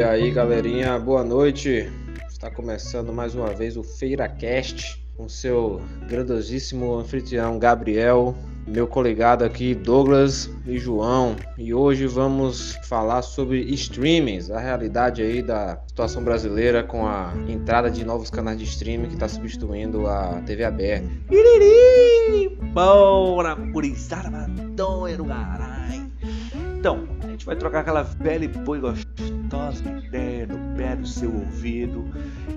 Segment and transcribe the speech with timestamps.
[0.00, 1.92] E aí, galerinha, boa noite.
[2.26, 5.78] Está começando mais uma vez o FeiraCast com seu
[6.08, 8.34] grandiosíssimo anfitrião Gabriel,
[8.66, 11.36] meu colegado aqui Douglas e João.
[11.58, 17.90] E hoje vamos falar sobre streamings, a realidade aí da situação brasileira com a entrada
[17.90, 21.06] de novos canais de streaming que está substituindo a TV aberta.
[21.30, 22.56] Iriri!
[22.72, 26.10] Bora, gurizada, matonha caralho.
[26.78, 29.09] Então, a gente vai trocar aquela velha e boi gostosa
[30.06, 32.04] ideia no pé do seu ouvido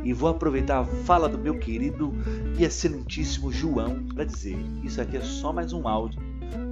[0.04, 2.14] e vou aproveitar a fala do meu querido
[2.58, 6.22] e excelentíssimo João para dizer isso aqui é só mais um áudio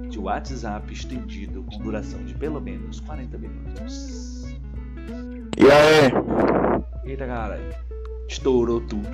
[0.08, 4.44] de WhatsApp estendido com duração de pelo menos 40 minutos.
[5.58, 7.10] E aí?
[7.10, 7.74] Eita, caralho.
[8.28, 9.08] Estourou tudo.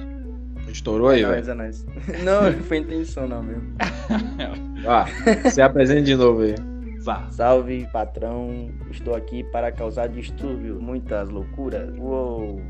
[0.68, 1.50] Estourou aí, Não, velho.
[1.50, 1.86] é nóis.
[2.24, 3.72] Não, não foi intenção não mesmo.
[4.86, 5.06] Ah,
[5.50, 6.54] se apresente de novo aí.
[7.02, 7.28] Vá.
[7.30, 8.70] Salve, patrão.
[8.90, 11.96] Estou aqui para causar distúrbio, muitas loucuras.
[11.98, 12.60] Uou.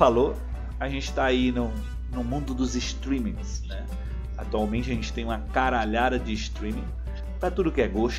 [0.00, 0.34] Falou,
[0.80, 1.70] a gente está aí no,
[2.10, 3.84] no mundo dos streamings, né?
[4.38, 6.86] Atualmente a gente tem uma caralhada de streaming
[7.38, 8.18] para tudo que é gosto.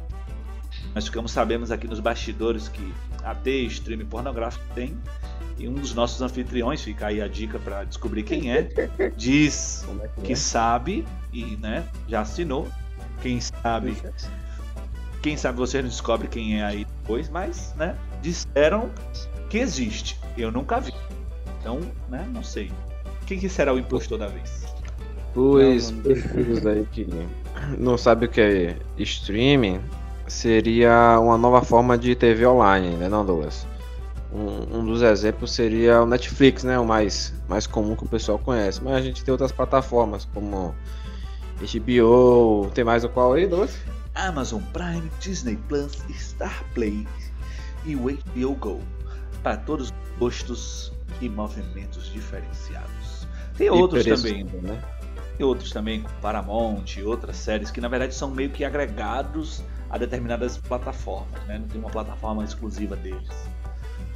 [0.94, 2.94] Nós ficamos sabemos aqui nos bastidores que
[3.24, 4.96] até streaming pornográfico tem.
[5.58, 8.70] E um dos nossos anfitriões, fica aí a dica para descobrir quem é,
[9.18, 12.68] diz é que que sabe e né, já assinou.
[13.24, 13.98] Quem sabe,
[15.24, 18.92] quem sabe você não descobre quem é aí depois, mas né, disseram
[19.50, 20.20] que existe.
[20.38, 20.94] Eu nunca vi.
[21.62, 22.72] Então, né, não sei.
[23.26, 24.66] Quem que será o impostor da vez?
[25.36, 27.08] Os perfis aí que
[27.78, 29.80] não sabe o que é streaming,
[30.28, 33.66] seria uma nova forma de TV online, né não, Douglas?
[34.34, 36.80] Um, um dos exemplos seria o Netflix, né?
[36.80, 38.82] O mais, mais comum que o pessoal conhece.
[38.84, 40.74] Mas a gente tem outras plataformas como
[41.60, 43.78] HBO, tem mais o qual aí, Douglas?
[44.16, 47.06] Amazon Prime, Disney Plus, Star Play
[47.86, 48.80] e o HBO Go.
[49.44, 53.28] Para todos os gostos e movimentos diferenciados.
[53.58, 54.82] Tem outros também, né?
[55.38, 59.64] Tem outros também, com Paramount e outras séries que na verdade são meio que agregados
[59.90, 61.60] a determinadas plataformas, né?
[61.60, 63.30] Não tem uma plataforma exclusiva deles.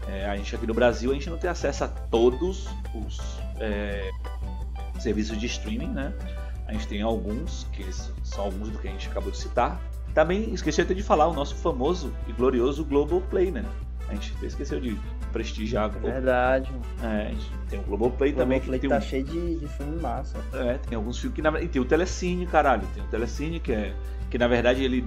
[0.08, 3.20] É, a gente aqui no Brasil a gente não tem acesso a todos os
[3.60, 4.10] é,
[5.00, 6.14] serviços de streaming, né?
[6.68, 7.86] A gente tem alguns, que
[8.24, 9.80] são alguns do que a gente acabou de citar.
[10.14, 13.66] Também esqueci até de falar o nosso famoso e glorioso Globoplay, né?
[14.10, 14.98] A gente até esqueceu de
[15.32, 15.92] prestigiar.
[15.94, 16.72] É o verdade.
[17.04, 19.68] É, a gente tem o Globoplay também, que Também tem tá um cheio de, de
[19.68, 20.38] filme massa.
[20.54, 21.62] é, tem alguns filmes que na.
[21.62, 22.88] E tem o Telecine, caralho.
[22.94, 23.94] Tem o Telecine, que é.
[24.30, 25.06] Que na verdade ele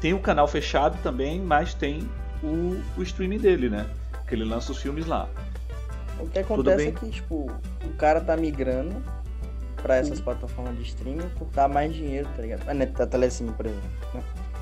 [0.00, 2.08] tem o canal fechado também, mas tem
[2.42, 3.86] o, o streaming dele, né?
[4.26, 5.28] Que ele lança os filmes lá.
[6.18, 7.50] O que acontece é que, tipo,
[7.84, 9.02] o cara tá migrando
[9.82, 12.68] pra essas plataformas de streaming por dar mais dinheiro, tá ligado?
[12.68, 13.90] A, Net- a Telecine, por exemplo.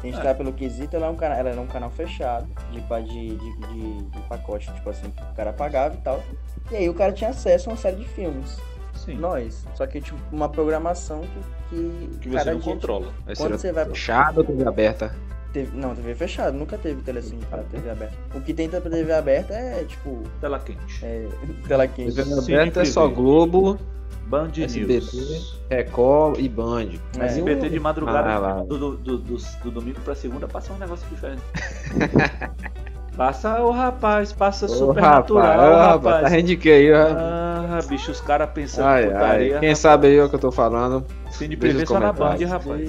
[0.00, 0.22] Se a gente É.
[0.22, 3.36] tá pelo quesito, ela é um canal, ela era um canal fechado, de, pa- de,
[3.36, 6.22] de, de, de pacote, tipo assim, que o cara pagava e tal.
[6.70, 8.58] E aí o cara tinha acesso a uma série de filmes.
[8.94, 9.14] Sim.
[9.18, 9.64] Nós.
[9.74, 11.56] Só que, tipo, uma programação que.
[11.68, 13.12] Que, que você não dia, controla.
[13.26, 15.14] Aí Quando você vai- fechado ou TV aberta?
[15.52, 18.14] Teve, não, TV fechada, nunca teve telecine pra TV aberta.
[18.34, 21.04] O que tem pra TV aberta é, tipo, Tela quente.
[21.04, 21.26] é,
[21.66, 22.14] tela quente.
[22.14, 23.08] TV aberta é só.
[23.08, 23.78] Globo,
[24.26, 24.88] Band SBT.
[25.16, 25.60] News.
[25.70, 26.88] Record e Band.
[27.16, 27.38] Mas É.
[27.38, 30.72] e o- SBT de madrugada, Ah, do, do, do, do- do domingo pra segunda, passa
[30.72, 31.42] um negócio diferente.
[33.16, 35.92] passa, ô rapaz, passa Ô, supernatural, rapaz, ô, rapaz.
[36.04, 36.92] rapaz, tá rende que aí.
[36.92, 39.54] Ah, bicho, os caras pensando Ai, putaria.
[39.54, 39.60] ai.
[39.60, 41.04] Quem sabe aí é o que eu tô falando.
[41.30, 42.88] Cine os só na Band, rapaz.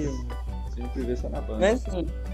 [0.74, 1.58] Cine Privé só na Band.
[1.60, 2.27] Mas assim, o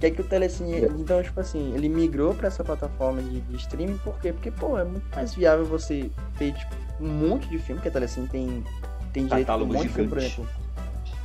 [0.00, 0.86] que é que o Telecine.
[0.98, 4.32] Então, tipo assim, ele migrou pra essa plataforma de, de streaming, por quê?
[4.32, 7.92] Porque, pô, é muito mais viável você ter, tipo, um monte de filme, porque a
[7.92, 8.64] Telecine tem,
[9.12, 10.40] tem direito a um Catálogo monte de filme, por gigante.
[10.40, 10.60] exemplo.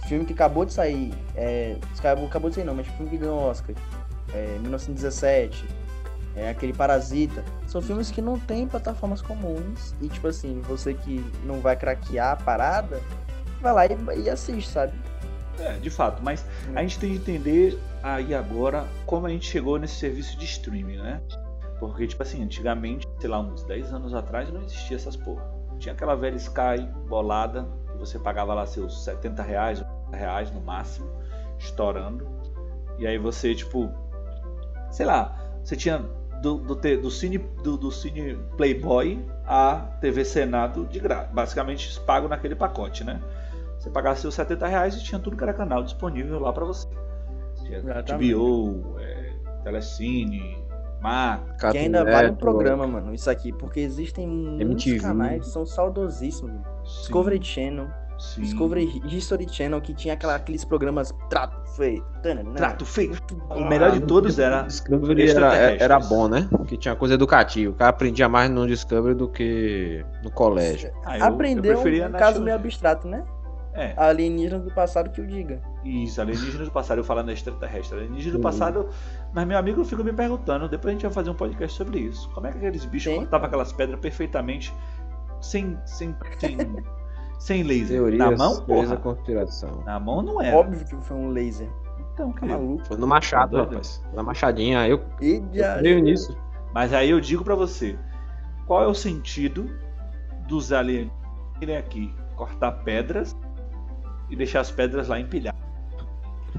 [0.07, 3.39] Filme que acabou de sair, é, acabou, acabou de sair não, mas filme que ganhou
[3.39, 3.73] Oscar,
[4.33, 5.65] é, 1917,
[6.35, 11.25] é, aquele Parasita, são filmes que não tem plataformas comuns, e tipo assim, você que
[11.45, 13.01] não vai craquear a parada,
[13.61, 14.93] vai lá e, e assiste, sabe?
[15.59, 16.45] É, de fato, mas
[16.75, 20.97] a gente tem que entender aí agora como a gente chegou nesse serviço de streaming,
[20.97, 21.21] né?
[21.79, 25.43] Porque, tipo assim, antigamente, sei lá, uns 10 anos atrás não existia essas porra.
[25.79, 30.61] Tinha aquela velha Sky bolada, que você pagava lá seus 70 reais, 80 reais no
[30.61, 31.09] máximo,
[31.57, 32.27] estourando.
[32.99, 33.89] E aí você, tipo,
[34.91, 35.97] sei lá, você tinha
[36.41, 41.29] do, do, do, Cine, do, do Cine Playboy a TV Senado de graça.
[41.33, 43.19] Basicamente pago naquele pacote, né?
[43.79, 46.87] Você pagava seus 70 reais e tinha tudo que era canal disponível lá para você.
[47.81, 49.33] Tinha HBO, é,
[49.63, 50.63] Telecine,
[51.01, 51.41] Mac.
[51.71, 54.99] Que ainda vale um programa, mano, isso aqui, porque existem muitos MTV.
[54.99, 56.61] canais que são saudosíssimos.
[56.83, 57.87] Discovery Channel,
[58.17, 58.41] Sim.
[58.41, 62.05] Discovery History Channel, que tinha aquela, aqueles programas Trato Feito.
[62.55, 63.35] Trato Feito.
[63.49, 64.63] O melhor de todos era.
[64.63, 66.47] Discovery era, era bom, né?
[66.67, 67.71] Que tinha coisa educativa.
[67.71, 70.91] O cara aprendia mais no Discovery do que no colégio.
[71.05, 73.23] Ah, eu, Aprendeu eu um caso meio abstrato, né?
[73.75, 73.93] É.
[73.97, 75.61] Alienígenas do passado que o diga.
[75.83, 77.97] Isso, alienígenas do passado, eu falando extraterrestre.
[77.97, 78.89] Alienígenas do passado.
[79.33, 81.99] Mas meu amigo, eu fico me perguntando, depois a gente vai fazer um podcast sobre
[81.99, 82.29] isso.
[82.29, 84.73] Como é que aqueles bichos cortavam aquelas pedras perfeitamente
[85.41, 85.77] sem.
[85.85, 86.57] sem, sem
[87.37, 87.97] sem laser.
[87.97, 88.97] Teorias, na mão, porra.
[88.97, 89.83] conspiração.
[89.85, 90.55] Na mão não é.
[90.55, 91.69] Óbvio que foi um laser.
[92.13, 92.87] Então, que tá maluco.
[92.87, 94.01] Foi no machado, tá rapaz.
[94.13, 94.87] Na machadinha.
[94.87, 96.37] Eu, e eu creio nisso.
[96.73, 97.99] Mas aí eu digo para você,
[98.65, 99.69] qual é o sentido
[100.47, 101.25] dos alienígenas
[101.61, 103.35] irem aqui cortar pedras
[104.29, 105.59] e deixar as pedras lá empilhadas?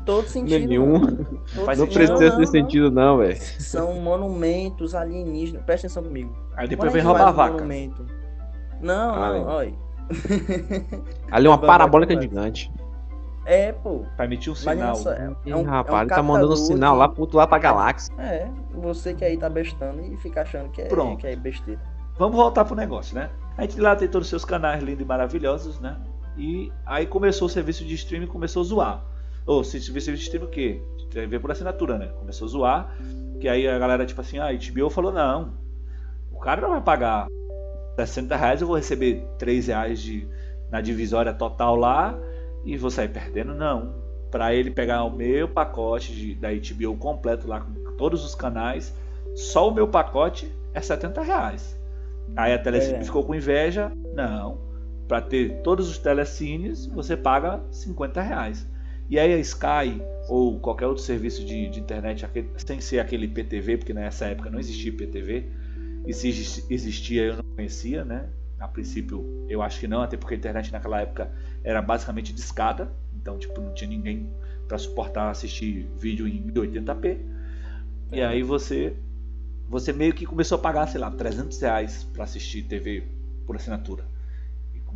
[0.05, 0.69] Todo sentido.
[0.69, 1.01] Nenhum.
[1.01, 3.37] Todo não precisa ter sentido, não, velho.
[3.37, 5.65] São monumentos alienígenas.
[5.65, 6.35] Presta atenção comigo.
[6.57, 7.55] Aí depois vem roubar a vaca.
[7.55, 8.07] Monumento?
[8.81, 9.75] Não, ah, não, olha.
[11.31, 12.71] Ali é uma parabólica gigante.
[13.45, 14.05] É, pô.
[14.17, 14.97] Pra emitir um sinal.
[15.47, 17.59] é, um, rapaz, é um ele tá mandando um sinal lá pro outro lado da
[17.59, 18.13] galáxia.
[18.19, 21.19] É, você que aí tá bestando e fica achando que é, Pronto.
[21.19, 21.81] que é besteira.
[22.19, 23.31] Vamos voltar pro negócio, né?
[23.57, 25.97] A gente lá tem todos os seus canais lindos e maravilhosos, né?
[26.37, 29.05] E aí começou o serviço de streaming começou a zoar.
[29.47, 30.83] Ou serviço de streaming o quê?
[31.11, 32.09] TV por assinatura, né?
[32.19, 32.97] Começou a zoar.
[33.41, 35.55] Que aí a galera, tipo assim, ah, a HBO falou, não.
[36.31, 37.27] O cara não vai pagar
[37.97, 40.29] 60 reais eu vou receber 3 reais de,
[40.71, 42.19] na divisória total lá
[42.65, 43.55] e vou sair perdendo.
[43.55, 43.95] Não.
[44.31, 48.95] Para ele pegar o meu pacote de, da HBO completo lá com todos os canais,
[49.35, 51.81] só o meu pacote é 70 reais.
[52.37, 53.05] Aí a Telecine é.
[53.05, 53.91] ficou com inveja.
[54.15, 54.66] Não.
[55.09, 58.67] Para ter todos os telecines, você paga 50 reais.
[59.09, 62.27] E aí a Sky ou qualquer outro serviço de, de internet,
[62.59, 65.49] sem ser aquele PTV, porque nessa época não existia PTV,
[66.07, 66.29] e se
[66.71, 68.29] existia eu não conhecia, né?
[68.59, 71.31] A princípio eu acho que não, até porque a internet naquela época
[71.63, 74.29] era basicamente discada, então tipo não tinha ninguém
[74.67, 77.19] para suportar assistir vídeo em 1080p.
[78.13, 78.97] E aí você
[79.69, 83.05] você meio que começou a pagar, sei lá, 300 reais para assistir TV
[83.45, 84.05] por assinatura.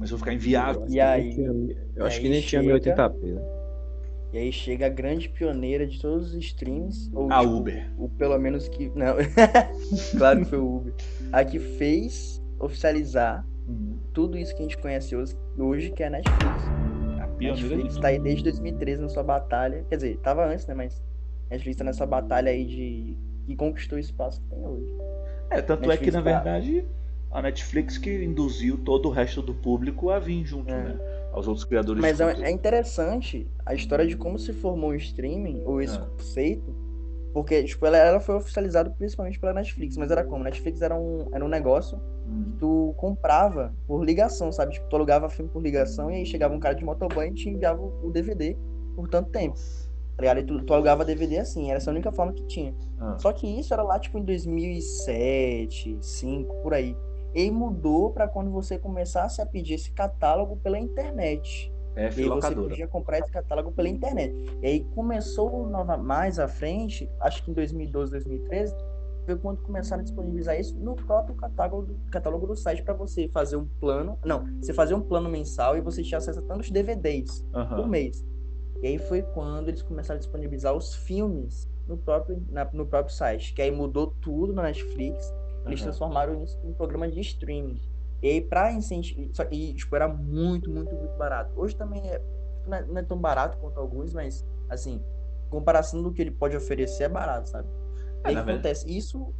[0.01, 0.87] E começou a ficar inviável.
[0.89, 1.37] E aí,
[1.95, 3.43] eu acho que nem tinha 1080p, né?
[4.33, 7.11] E aí chega a grande pioneira de todos os streams.
[7.13, 7.93] Ou, a tipo, Uber.
[7.99, 8.89] Ou pelo menos que.
[8.95, 9.17] Não.
[10.17, 10.95] claro que foi o Uber.
[11.33, 13.99] A que fez oficializar uhum.
[14.15, 16.63] tudo isso que a gente conhece hoje, hoje que é a Netflix.
[17.21, 19.85] A Netflix está aí desde 2013 na sua batalha.
[19.89, 20.75] Quer dizer, tava antes, né?
[20.75, 21.03] Mas
[21.49, 23.19] a Netflix tá nessa batalha aí de.
[23.47, 24.95] que conquistou o espaço que tem hoje.
[25.51, 26.41] É, tanto Netflix é que na tá...
[26.41, 26.89] verdade
[27.31, 30.83] a Netflix que induziu todo o resto do público a vir junto, é.
[30.83, 31.01] né?
[31.33, 32.01] aos outros criadores.
[32.01, 36.01] Mas é, é interessante a história de como se formou o streaming, ou esse é.
[36.01, 36.75] conceito,
[37.33, 40.43] porque tipo, ela, ela foi oficializada principalmente pela Netflix, mas era como?
[40.43, 42.45] Netflix era um, era um negócio hum.
[42.45, 44.73] que tu comprava por ligação, sabe?
[44.73, 47.49] Tipo, tu alugava filme por ligação e aí chegava um cara de motoboy e te
[47.49, 48.57] enviava o DVD
[48.97, 49.57] por tanto tempo.
[50.17, 50.41] Tá ligado?
[50.41, 52.75] E tu, tu alugava DVD assim, era essa a única forma que tinha.
[52.99, 53.17] Ah.
[53.19, 56.97] Só que isso era lá, tipo, em 2007, 2005, por aí.
[57.35, 61.73] E mudou para quando você começasse a pedir esse catálogo pela internet.
[61.97, 64.35] É, e você podia comprar esse catálogo pela internet.
[64.63, 68.75] E aí começou nova, mais à frente, acho que em 2012, 2013,
[69.27, 73.57] foi quando começaram a disponibilizar isso no próprio catálogo, catálogo do site para você fazer
[73.57, 74.19] um plano.
[74.25, 77.77] Não, você fazia um plano mensal e você tinha acesso a tantos DVDs uhum.
[77.77, 78.25] por mês.
[78.83, 83.15] E aí foi quando eles começaram a disponibilizar os filmes no próprio, na, no próprio
[83.15, 83.53] site.
[83.53, 85.31] Que aí mudou tudo na Netflix
[85.67, 85.87] eles uhum.
[85.87, 87.81] transformaram isso em um programa de streaming.
[88.23, 89.49] E aí, pra incentivar.
[89.51, 91.53] E, tipo, era muito, muito, muito barato.
[91.57, 92.23] Hoje também é,
[92.67, 95.03] não é, não é tão barato quanto alguns, mas, assim,
[95.49, 97.69] comparação do que ele pode oferecer, é barato, sabe?
[98.25, 98.85] É, e aí, acontece?
[98.85, 98.99] Verdade.
[98.99, 99.35] Isso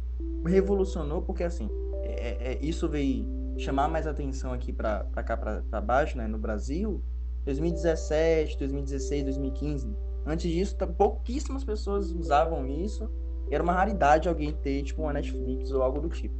[0.45, 1.69] revolucionou, porque, assim,
[2.01, 3.25] é, é, é, isso veio
[3.57, 7.03] chamar mais atenção aqui pra cá, pra baixo, né, no Brasil,
[7.45, 9.95] 2017, 2016, 2015.
[10.25, 13.09] Antes disso, pouquíssimas pessoas usavam isso
[13.49, 16.35] era uma raridade alguém ter, tipo, uma Netflix ou algo do tipo.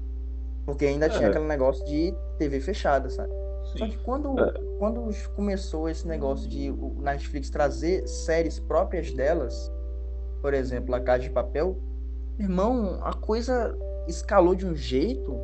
[0.65, 1.09] Porque ainda é.
[1.09, 3.31] tinha aquele negócio de TV fechada, sabe?
[3.71, 3.77] Sim.
[3.79, 4.53] Só que quando, é.
[4.79, 9.71] quando começou esse negócio de o Netflix trazer séries próprias delas,
[10.41, 11.77] por exemplo, a Casa de Papel,
[12.39, 13.77] irmão, a coisa
[14.07, 15.35] escalou de um jeito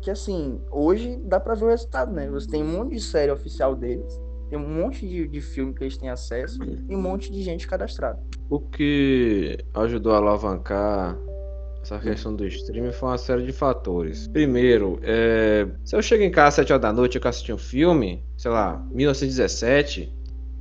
[0.00, 2.28] que, assim, hoje dá pra ver o resultado, né?
[2.30, 5.84] Você tem um monte de série oficial deles, tem um monte de, de filme que
[5.84, 8.18] eles têm acesso e um monte de gente cadastrada.
[8.48, 11.18] O que ajudou a alavancar
[11.82, 14.28] Essa questão do streaming foi uma série de fatores.
[14.28, 15.66] Primeiro, é...
[15.84, 18.24] se eu chego em casa às 7 horas da noite e eu assisti um filme,
[18.36, 20.12] sei lá, 1917,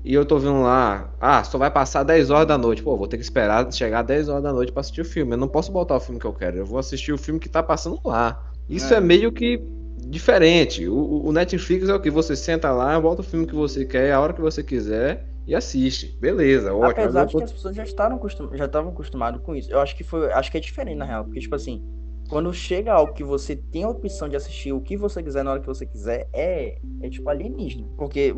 [0.03, 2.82] e eu tô vendo lá, ah, só vai passar 10 horas da noite.
[2.82, 5.34] Pô, vou ter que esperar chegar 10 horas da noite pra assistir o filme.
[5.34, 7.50] Eu não posso botar o filme que eu quero, eu vou assistir o filme que
[7.50, 8.41] tá passando lá.
[8.70, 9.62] Isso é, é meio que
[10.09, 10.87] diferente.
[10.87, 14.11] O, o, Netflix é o que você senta lá, bota o filme que você quer,
[14.11, 16.17] a hora que você quiser e assiste.
[16.19, 17.03] Beleza, ótimo.
[17.03, 18.19] Apesar de que as pessoas já estavam
[18.53, 19.71] já estavam acostumadas com isso.
[19.71, 21.83] Eu acho que foi, acho que é diferente na real, porque tipo assim,
[22.29, 25.51] quando chega algo que você tem a opção de assistir o que você quiser na
[25.51, 27.87] hora que você quiser, é, é tipo alienígena.
[27.97, 28.33] Porque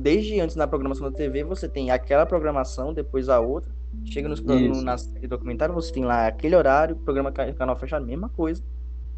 [0.00, 3.74] desde antes na programação da TV, você tem aquela programação, depois a outra.
[4.04, 4.96] Chega nos no, na
[5.28, 8.62] documentário, você tem lá aquele horário, programa canal fechado, mesma coisa.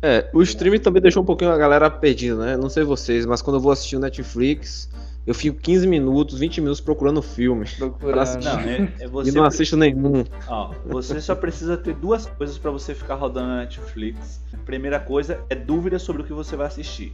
[0.00, 2.56] É, o streaming também deixou um pouquinho a galera perdida, né?
[2.56, 4.88] Não sei vocês, mas quando eu vou assistir o Netflix,
[5.26, 7.66] eu fico 15 minutos, 20 minutos procurando filme.
[7.76, 8.42] Procurando.
[8.42, 10.24] Não, é, é e não assisto nenhum.
[10.46, 14.40] Ó, você só precisa ter duas coisas para você ficar rodando na Netflix.
[14.54, 17.12] A primeira coisa é dúvida sobre o que você vai assistir.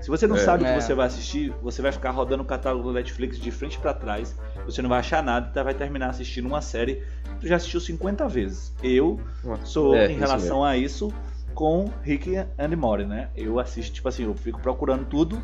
[0.00, 0.80] Se você não é, sabe o que é.
[0.80, 4.34] você vai assistir, você vai ficar rodando o catálogo do Netflix de frente para trás.
[4.64, 7.80] Você não vai achar nada e vai terminar assistindo uma série que tu já assistiu
[7.80, 8.72] 50 vezes.
[8.82, 9.20] Eu
[9.64, 11.12] sou, é, em relação a isso,
[11.54, 13.28] com Rick and Morty, né?
[13.36, 15.40] Eu assisto, tipo assim, eu fico procurando tudo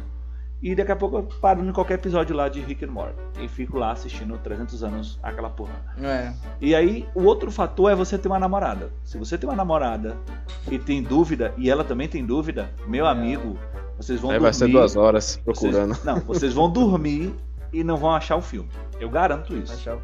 [0.63, 3.15] e daqui a pouco eu paro em qualquer episódio lá de Rick and Morty.
[3.41, 5.75] E fico lá assistindo 300 anos aquela porra.
[6.03, 6.33] É.
[6.61, 8.91] E aí, o outro fator é você ter uma namorada.
[9.05, 10.17] Se você tem uma namorada
[10.71, 13.11] e tem dúvida, e ela também tem dúvida, meu é.
[13.11, 13.59] amigo,
[13.99, 14.45] vocês vão aí dormir.
[14.45, 15.95] Vai ser duas horas procurando.
[15.95, 17.35] Vocês, não, vocês vão dormir
[17.73, 18.71] e não vão achar o filme.
[18.99, 19.75] Eu garanto isso.
[19.75, 20.03] Achar o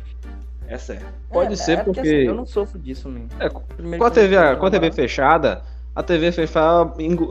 [0.66, 1.06] É sério.
[1.30, 2.00] Pode é, ser é porque.
[2.00, 3.28] porque assim, eu não sofro disso, mesmo.
[3.38, 5.62] É, com a TV, com a TV fechada,
[5.94, 6.30] a TV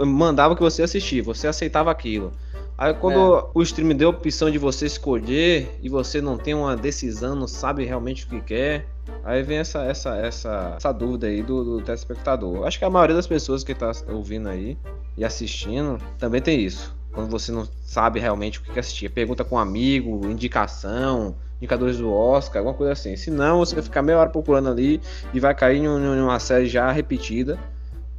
[0.05, 2.31] mandava que você assistir, você aceitava aquilo.
[2.77, 3.43] Aí quando é.
[3.53, 7.47] o stream deu a opção de você escolher e você não tem uma decisão, não
[7.47, 8.87] sabe realmente o que quer,
[9.23, 12.65] aí vem essa essa essa, essa dúvida aí do, do telespectador.
[12.65, 14.77] Acho que a maioria das pessoas que está ouvindo aí
[15.17, 16.95] e assistindo também tem isso.
[17.13, 21.97] Quando você não sabe realmente o que quer assistir, pergunta com um amigo, indicação, indicadores
[21.97, 23.15] do Oscar, alguma coisa assim.
[23.15, 25.01] Se não, você vai ficar meia hora procurando ali
[25.33, 27.59] e vai cair em uma série já repetida.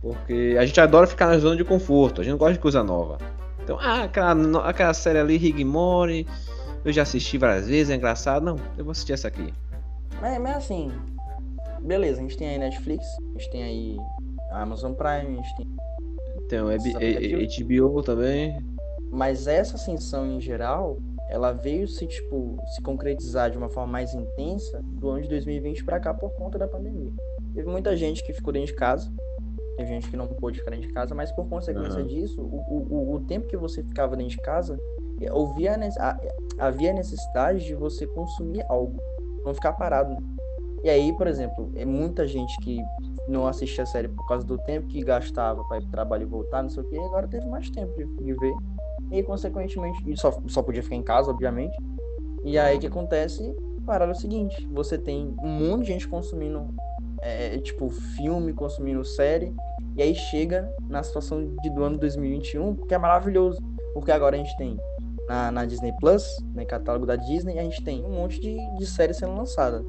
[0.03, 2.83] Porque a gente adora ficar na zona de conforto, a gente não gosta de coisa
[2.83, 3.19] nova.
[3.63, 6.27] Então, ah, aquela, aquela série ali, Rick Mori,
[6.85, 8.45] eu já assisti várias vezes, é engraçado.
[8.45, 9.55] Não, eu vou assistir essa aqui.
[10.21, 10.91] Mas, mas assim,
[11.81, 13.97] beleza, a gente tem aí Netflix, a gente tem aí
[14.51, 15.67] Amazon Prime, a gente tem.
[16.49, 18.59] Tem o HBO também.
[19.11, 24.15] Mas essa ascensão em geral, ela veio se, tipo, se concretizar de uma forma mais
[24.15, 27.13] intensa do ano de 2020 para cá por conta da pandemia.
[27.55, 29.13] Teve muita gente que ficou dentro de casa,
[29.77, 32.07] Teve gente que não pôde ficar dentro de casa, mas por consequência uhum.
[32.07, 34.79] disso, o, o, o tempo que você ficava dentro de casa,
[35.21, 35.79] eh, havia,
[36.59, 39.01] havia necessidade de você consumir algo,
[39.45, 40.17] não ficar parado.
[40.85, 42.79] E aí, por exemplo, é muita gente que
[43.29, 46.27] não assistia a série por causa do tempo que gastava para ir pro trabalho e
[46.27, 48.55] voltar, não sei o que, agora teve mais tempo de, de ver.
[49.11, 51.77] E consequentemente, e só, só podia ficar em casa, obviamente.
[52.45, 53.55] E aí o que acontece?
[53.87, 56.75] Parar é o seguinte, você tem um monte de gente consumindo
[57.23, 59.55] é, tipo, filme, consumindo série.
[59.97, 63.59] E aí chega na situação de, do ano 2021, que é maravilhoso.
[63.95, 64.77] Porque agora a gente tem
[65.29, 68.57] na, na Disney Plus, no né, catálogo da Disney, a gente tem um monte de,
[68.77, 69.85] de série sendo lançada.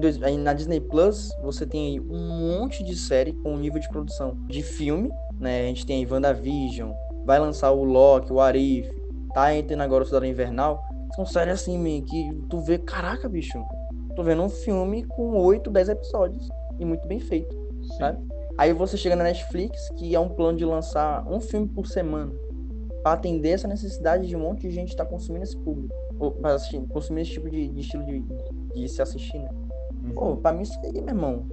[0.00, 4.62] Dois, na Disney Plus, você tem um monte de série com nível de produção de
[4.62, 5.60] filme, né?
[5.60, 6.92] A gente tem aí WandaVision,
[7.24, 8.90] vai lançar o Loki, o Arif,
[9.34, 10.82] tá entrando agora o Cidadão Invernal.
[11.14, 13.62] São séries assim, que tu vê, caraca, bicho,
[14.16, 17.98] tô vendo um filme com 8, 10 episódios e muito bem feito, Sim.
[17.98, 18.26] sabe?
[18.56, 22.32] Aí você chega na Netflix, que é um plano de lançar um filme por semana,
[23.02, 26.30] para atender essa necessidade de um monte de gente estar tá consumindo esse público, ou
[26.30, 28.24] pra assistir, consumir esse tipo de, de estilo de,
[28.74, 29.50] de, se assistir, né?
[30.04, 30.14] Uhum.
[30.14, 31.46] Pô, pra mim isso aí, meu irmão,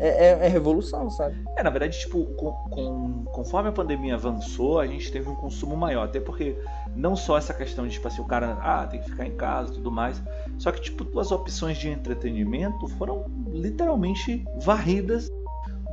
[0.00, 1.36] é, é, é, revolução, sabe?
[1.56, 5.76] É, na verdade, tipo, com, com, conforme a pandemia avançou, a gente teve um consumo
[5.76, 6.06] maior.
[6.06, 6.56] Até porque
[6.94, 9.70] não só essa questão de, tipo assim, o cara, ah, tem que ficar em casa
[9.70, 10.22] e tudo mais.
[10.58, 15.30] Só que, tipo, as opções de entretenimento foram literalmente varridas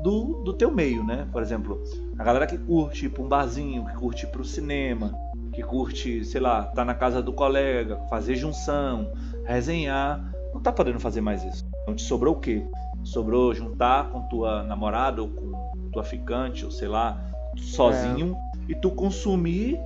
[0.04, 1.28] do, do teu meio, né?
[1.32, 1.82] Por exemplo,
[2.18, 5.14] a galera que curte ir pra um barzinho, que curte ir pro cinema,
[5.54, 9.12] que curte, sei lá, tá na casa do colega, fazer junção,
[9.44, 11.66] resenhar, não tá podendo fazer mais isso.
[11.82, 12.66] Então te sobrou o quê?
[13.04, 17.20] Sobrou juntar com tua namorada ou com tua ficante, ou sei lá,
[17.58, 18.38] sozinho,
[18.68, 18.72] é.
[18.72, 19.80] e tu consumir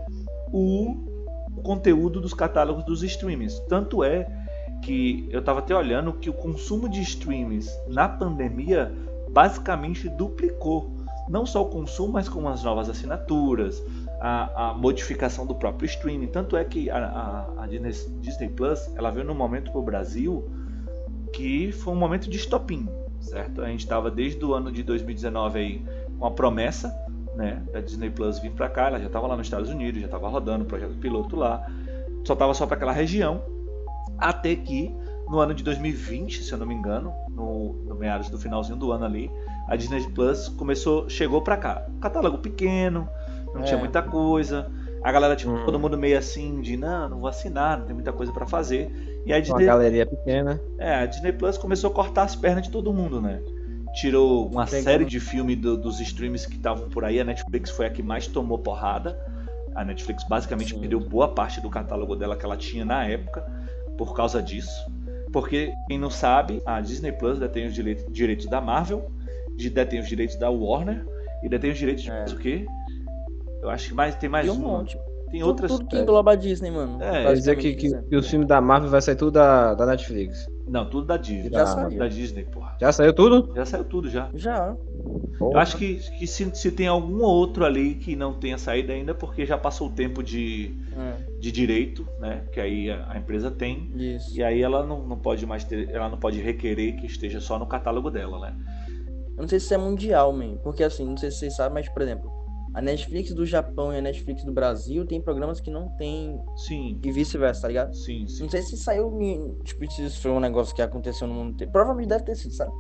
[0.52, 1.12] o,
[1.62, 3.60] conteúdo dos catálogos dos streamings.
[3.68, 4.28] Tanto é
[4.82, 8.92] que eu estava até olhando que o consumo de streams na pandemia
[9.30, 10.92] basicamente duplicou.
[11.30, 13.82] Não só o consumo, mas com as novas assinaturas,
[14.20, 16.28] a, a modificação do próprio streaming.
[16.28, 20.50] Tanto é que a, a, a Disney Plus ela veio num momento para o Brasil
[21.32, 22.90] que foi um momento de estopim.
[23.20, 23.62] certo?
[23.62, 25.86] A gente estava desde o ano de 2019 aí
[26.20, 26.94] com a promessa,
[27.36, 30.08] né, da Disney Plus vir para cá, ela já estava lá nos Estados Unidos, já
[30.08, 31.66] estava rodando o projeto piloto lá,
[32.26, 33.42] só estava só para aquela região,
[34.18, 34.94] até que
[35.30, 38.92] no ano de 2020, se eu não me engano, no, no meados do finalzinho do
[38.92, 39.32] ano ali,
[39.68, 41.88] a Disney Plus começou, chegou para cá.
[42.02, 43.08] Catálogo pequeno,
[43.54, 43.64] não é.
[43.64, 44.70] tinha muita coisa.
[45.02, 45.66] A galera, tipo, hum.
[45.66, 48.92] todo mundo meio assim de, não, não vou assinar, não tem muita coisa para fazer.
[49.26, 49.64] E a Disney...
[49.64, 50.60] Uma galeria pequena.
[50.78, 53.42] É, a Disney Plus começou a cortar as pernas de todo mundo, né?
[53.94, 57.20] Tirou uma série de filmes do, dos streams que estavam por aí.
[57.20, 59.20] A Netflix foi a que mais tomou porrada.
[59.76, 60.80] A Netflix basicamente Sim.
[60.80, 63.46] perdeu boa parte do catálogo dela que ela tinha na época
[63.98, 64.90] por causa disso.
[65.32, 69.10] Porque, quem não sabe, a Disney Plus detém os direitos da Marvel,
[69.72, 71.06] detém os direitos da Warner
[71.44, 72.26] e detém os direitos de é.
[72.26, 72.66] o quê?
[73.62, 74.98] Eu acho que mais, tem mais tem um monte.
[75.32, 75.72] Tem tudo, outras.
[75.72, 77.02] Tudo que engloba a Disney, mano.
[77.02, 79.86] É, quer dizer que, que, que, os filmes da Marvel vai sair tudo da, da
[79.86, 80.46] Netflix.
[80.68, 81.50] Não, tudo da Disney.
[81.50, 81.98] Já saiu.
[81.98, 82.76] Da Disney, porra.
[82.80, 83.54] Já saiu tudo?
[83.56, 84.30] Já saiu tudo, já.
[84.34, 84.76] Já.
[85.40, 85.54] Porra.
[85.54, 89.16] Eu acho que, que se, se tem algum outro ali que não tenha saído ainda,
[89.16, 91.40] porque já passou o tempo de, é.
[91.40, 92.44] de direito, né?
[92.52, 93.90] Que aí a, a, empresa tem.
[93.96, 94.38] Isso.
[94.38, 95.90] E aí ela não, não pode mais ter.
[95.90, 98.56] Ela não pode requerer que esteja só no catálogo dela, né?
[99.38, 100.58] Eu não sei se isso é mundial, man.
[100.62, 102.41] Porque assim, não sei se vocês sabem, mas, por exemplo,
[102.74, 106.40] a Netflix do Japão e a Netflix do Brasil tem programas que não tem.
[106.56, 107.00] Sim.
[107.04, 107.94] E vice-versa, tá ligado?
[107.94, 108.44] Sim, sim.
[108.44, 109.12] Não sei se saiu.
[109.64, 111.72] Tipo, se isso foi um negócio que aconteceu no mundo inteiro.
[111.72, 112.72] Provavelmente deve ter sido, sabe?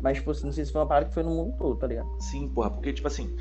[0.00, 1.86] Mas, tipo assim, não sei se foi uma parada que foi no mundo todo, tá
[1.86, 2.08] ligado?
[2.20, 3.34] Sim, porra, porque, tipo assim,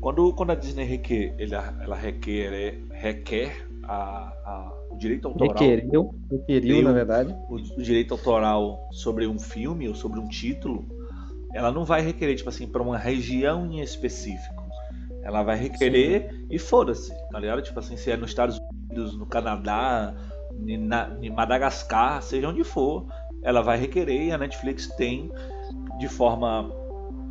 [0.00, 5.56] quando, quando a Disney requer, ela, ela requer, requer a, a, o direito autoral.
[5.56, 7.34] Requeriu, requeriu, na verdade.
[7.48, 10.84] O, o direito autoral sobre um filme ou sobre um título,
[11.52, 14.63] ela não vai requerer, tipo assim, para uma região em específico.
[15.24, 16.46] Ela vai requerer Sim.
[16.50, 17.62] e foda-se, tá ligado?
[17.62, 20.14] Tipo assim, se é nos Estados Unidos, no Canadá,
[21.20, 23.06] em Madagascar, seja onde for,
[23.42, 25.32] ela vai requerer e a Netflix tem
[25.98, 26.70] de forma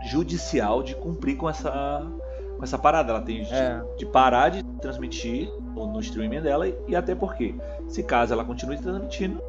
[0.06, 2.12] judicial de cumprir com essa
[2.58, 3.12] com essa parada.
[3.12, 3.82] Ela tem de, é.
[3.98, 7.56] de parar de transmitir no, no streaming dela e até porque,
[7.88, 9.42] se caso ela continue transmitindo,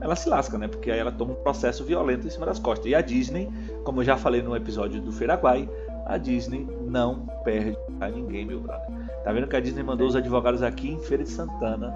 [0.00, 0.66] ela se lasca, né?
[0.66, 2.86] Porque aí ela toma um processo violento em cima das costas.
[2.86, 3.48] E a Disney,
[3.84, 5.68] como eu já falei no episódio do Feiraguai,
[6.06, 8.88] a Disney não perde a ninguém, meu brother.
[9.24, 11.94] Tá vendo que a Disney mandou os advogados aqui em Feira de Santana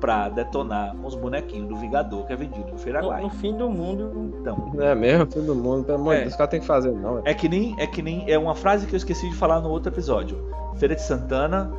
[0.00, 3.22] pra detonar os bonequinhos do Vingador que é vendido no Feiraguai.
[3.22, 4.72] No, no fim do mundo, então.
[4.78, 6.20] É mesmo, fim do mundo, pelo amor de é.
[6.22, 7.18] Deus, os caras tem que fazer, não.
[7.18, 7.30] É.
[7.30, 9.70] é que nem é que nem é uma frase que eu esqueci de falar no
[9.70, 10.50] outro episódio.
[10.76, 11.70] Feira de Santana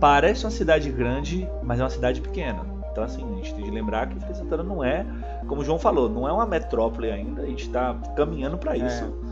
[0.00, 2.60] parece uma cidade grande, mas é uma cidade pequena.
[2.92, 5.04] Então assim, a gente tem que lembrar que Feira de Santana não é,
[5.46, 8.86] como o João falou, não é uma metrópole ainda, a gente tá caminhando para é.
[8.86, 9.04] isso.
[9.04, 9.25] É.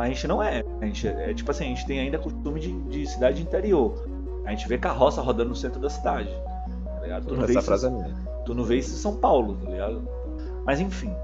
[0.00, 0.64] Mas a gente não é.
[0.80, 4.02] A gente é, é tipo assim, a gente tem ainda costume de, de cidade interior.
[4.46, 6.30] A gente vê carroça rodando no centro da cidade.
[6.86, 7.26] Tá ligado?
[7.26, 8.16] Tu não, Essa vê frase isso, é minha.
[8.46, 10.08] tu não vê isso em São Paulo, tá ligado?
[10.64, 11.14] Mas enfim.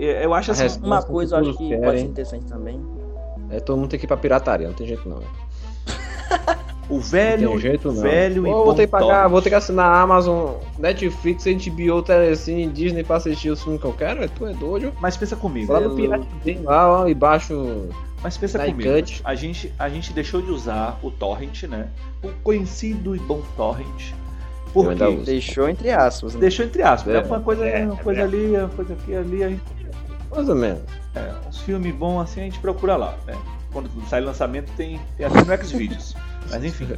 [0.00, 0.84] É, eu acho assim.
[0.84, 2.84] Uma coisa eu acho que querem, pode ser interessante também.
[3.48, 5.20] É todo mundo tem que ir pra pirataria, não tem jeito não.
[6.90, 10.54] O velho, jeito, velho e vou ter que pagar, vou ter que assinar a Amazon,
[10.76, 14.28] Netflix, HBO, Telecine, Disney pra assistir os filmes que eu quero.
[14.28, 14.92] Tu é doido.
[15.00, 15.72] Mas pensa comigo.
[15.72, 16.26] Lá no Pirate
[16.64, 17.88] lá, ó, embaixo.
[18.20, 18.90] Mas pensa comigo.
[19.22, 21.88] A gente, a gente deixou de usar o torrent, né?
[22.24, 24.12] O conhecido e bom torrent.
[24.72, 25.22] Por quê?
[25.24, 26.34] Deixou entre aspas.
[26.34, 26.40] Né?
[26.40, 27.14] Deixou entre aspas.
[27.14, 28.24] É, uma coisa, é, uma coisa é.
[28.24, 29.44] ali, uma coisa aqui, ali.
[29.44, 29.62] A gente...
[30.30, 30.82] Mais ou menos.
[31.14, 33.36] É, uns filmes bons assim a gente procura lá, né?
[33.72, 36.14] Quando sai lançamento tem, tem até no Xvideos.
[36.48, 36.88] Mas enfim.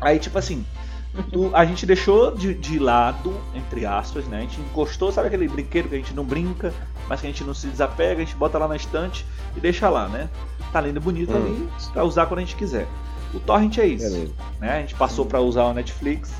[0.00, 0.64] Aí, tipo assim,
[1.32, 4.38] tu, a gente deixou de, de lado, entre aspas, né?
[4.38, 6.72] A gente encostou, sabe aquele brinquedo que a gente não brinca,
[7.08, 9.24] mas que a gente não se desapega, a gente bota lá na estante
[9.56, 10.28] e deixa lá, né?
[10.72, 11.36] Tá lindo bonito hum.
[11.36, 12.86] ali pra usar quando a gente quiser.
[13.34, 14.32] O Torrent é isso.
[14.60, 14.78] Né?
[14.78, 16.32] A gente passou para usar o Netflix.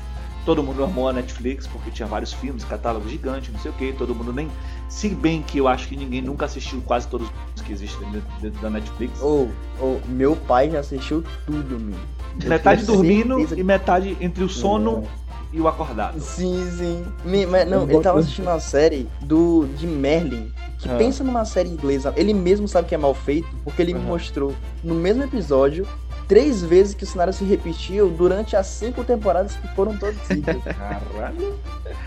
[0.47, 3.91] Todo mundo amou a Netflix porque tinha vários filmes, catálogo gigante, não sei o que.
[3.91, 4.49] Todo mundo nem.
[4.87, 8.61] Se bem que eu acho que ninguém nunca assistiu quase todos os que existem dentro
[8.61, 9.21] da Netflix.
[9.21, 11.99] Ou, oh, oh, meu pai já assistiu tudo, meu.
[12.45, 15.57] Metade dormindo e metade entre o sono é.
[15.57, 16.17] e o acordado.
[16.21, 17.05] Sim, sim.
[17.25, 20.49] Me, mas, não, ele tava assistindo uma série do de Merlin.
[20.79, 20.95] Que ah.
[20.95, 22.13] pensa numa série inglesa.
[22.15, 23.99] Ele mesmo sabe que é mal feito, porque ele uhum.
[23.99, 25.85] me mostrou no mesmo episódio
[26.27, 30.57] três vezes que o cenário se repetiu durante as cinco temporadas que foram produzidas.
[30.63, 31.59] Caralho.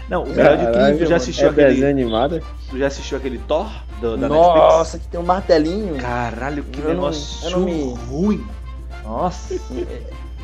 [0.09, 1.85] Não, o Caralho, que já assistiu é aquele.
[1.85, 2.43] animado.
[2.69, 5.05] Tu já assistiu aquele Thor do, da Nossa, Netflix?
[5.05, 5.97] que tem um martelinho.
[5.97, 7.95] Caralho, que eu negócio não, me...
[8.09, 8.47] ruim.
[9.05, 9.59] Nossa.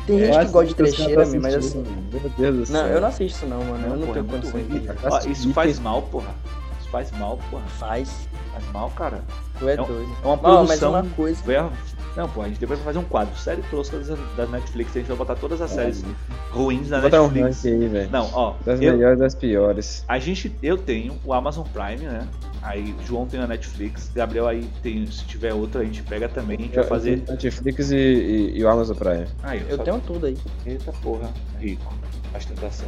[0.07, 1.83] Tem gente que gosta de trecheira, mas assim.
[2.11, 2.81] Meu Deus do céu.
[2.81, 3.83] Não, eu não assisto não, mano.
[3.83, 5.31] Eu não, não tenho é condições de.
[5.31, 6.33] Isso faz mal, porra.
[6.79, 7.65] Isso faz mal, porra.
[7.77, 8.09] Faz.
[8.53, 9.21] Faz mal, cara.
[9.59, 10.15] Tu é, é doido.
[10.23, 10.91] É uma produção.
[10.93, 11.71] Não, mas uma coisa.
[12.17, 13.95] Não, pô, a gente depois vai fazer um quadro, série tosca
[14.35, 16.03] da Netflix, a gente vai botar todas as é, séries
[16.51, 17.63] ruins da Netflix.
[17.63, 18.55] Um aí, Não, ó.
[18.65, 20.03] Das eu, melhores das piores.
[20.07, 22.27] A gente, eu tenho o Amazon Prime, né?
[22.63, 26.57] Aí João tem a Netflix, Gabriel aí tem, se tiver outra a gente pega também,
[26.57, 27.23] a gente vai fazer.
[27.29, 29.27] Netflix e, e, e o Amazon Prime.
[29.43, 30.37] Aí, Eu só- tenho tudo aí.
[30.65, 31.95] Eita porra, rico.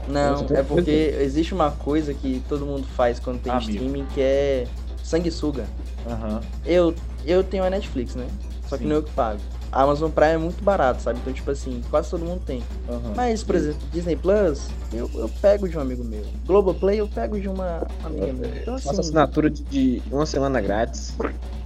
[0.08, 3.72] Não, é porque existe uma coisa que todo mundo faz quando tem Amigo.
[3.72, 4.68] streaming que é
[5.04, 5.68] sanguessuga.
[6.08, 6.42] Aham.
[6.66, 8.26] Eu, eu tenho a Netflix, né?
[8.70, 8.90] Só que Sim.
[8.90, 9.40] não eu que pago.
[9.72, 11.20] A Amazon Prime é muito barato, sabe?
[11.20, 12.64] Então, tipo assim, quase todo mundo tem.
[12.88, 13.14] aham.
[13.16, 16.24] Mas, por exemplo, Disney Plus, eu, eu pego de um amigo meu.
[16.46, 18.48] Globoplay, eu pego de uma amiga minha.
[18.62, 21.16] Então, Faça assim, assinatura de, de uma semana grátis.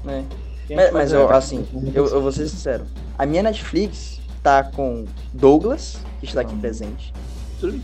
[0.03, 0.25] né?
[0.69, 2.85] Mas, mas é- eu, assim, eu, eu vou ser sincero.
[3.17, 7.13] A minha Netflix tá com Douglas, que está aqui presente.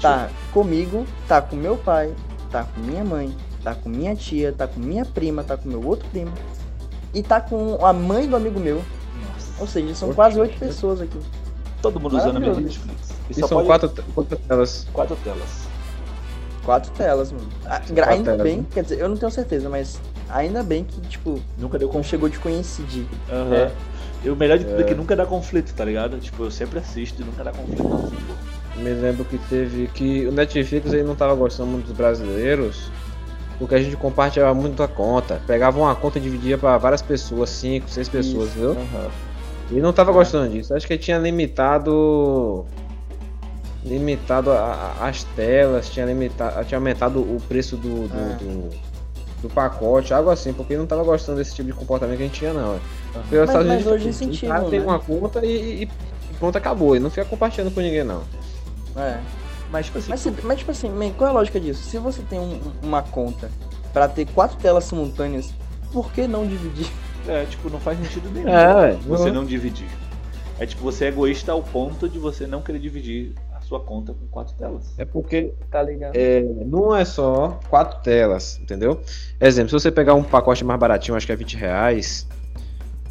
[0.01, 2.13] Tá comigo, tá com meu pai,
[2.51, 5.86] tá com minha mãe, tá com minha tia, tá com minha prima, tá com meu
[5.86, 6.32] outro primo.
[7.13, 8.84] E tá com a mãe do amigo meu.
[9.60, 10.15] Ou seja, são Oxe.
[10.15, 11.17] quase oito pessoas aqui.
[11.82, 12.62] Todo mundo usando a mesma.
[12.62, 13.10] Netflix.
[13.30, 14.88] E só são pode- quatro, quatro telas.
[14.93, 15.67] quatro telas.
[16.65, 17.48] Quatro telas, mano.
[17.65, 18.65] Ah, quatro ainda telas, bem, né?
[18.72, 22.10] quer dizer, eu não tenho certeza, mas ainda bem que, tipo, Nunca deu não conflito.
[22.12, 23.06] chegou de coincidir.
[23.32, 23.56] Aham.
[23.56, 23.72] É.
[24.24, 24.82] E o melhor de tudo é.
[24.82, 24.84] É.
[24.84, 26.17] que nunca dá conflito, tá ligado?
[26.19, 28.12] Tipo, eu sempre assisto e nunca dá conflito.
[28.76, 32.91] Me lembro que teve que o Netflix aí não tava gostando muito dos brasileiros,
[33.58, 35.41] porque a gente compartilhava muito a conta.
[35.48, 38.60] Pegava uma conta e dividia pra várias pessoas, cinco, seis pessoas, Isso.
[38.60, 38.72] viu?
[38.72, 39.10] aham.
[39.71, 40.73] E não tava gostando disso.
[40.73, 42.65] Acho que tinha limitado.
[43.86, 46.65] Limitado a- a- as telas, tinha limitado.
[46.65, 48.38] Tinha aumentado o preço do, do, Ah.
[48.39, 48.69] do,
[49.43, 52.39] do pacote, algo assim, porque não tava gostando desse tipo de comportamento que a gente
[52.39, 52.75] tinha, não.
[52.75, 52.79] é.
[53.13, 54.86] Porque os Mas- Estados mas hoje tipo, cara tem né?
[54.86, 56.95] uma conta e, e- e pronto, acabou.
[56.95, 58.21] E não fica compartilhando com ninguém, não.
[58.97, 59.19] É.
[59.71, 61.84] Mas, tipo assim, Mas, se- mas tipo assim, man, qual é a lógica disso?
[61.84, 63.49] Se você tem um- uma conta
[63.93, 65.53] pra ter quatro telas simultâneas,
[65.93, 66.88] por que não dividir?
[67.27, 69.89] É, tipo, não faz sentido nenhum É, você não dividir.
[70.60, 74.13] É tipo, você é egoísta ao ponto de você não querer dividir a sua conta
[74.13, 74.93] com quatro telas.
[74.97, 76.13] É porque Tá ligado?
[76.15, 78.99] é, não é só quatro telas, entendeu?
[79.39, 82.27] Exemplo, se você pegar um pacote mais baratinho, acho que é 20 reais,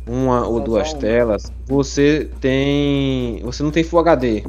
[0.06, 1.00] uma ou Só- duas só uma.
[1.00, 3.40] telas, você tem.
[3.44, 4.44] Você não tem Full HD,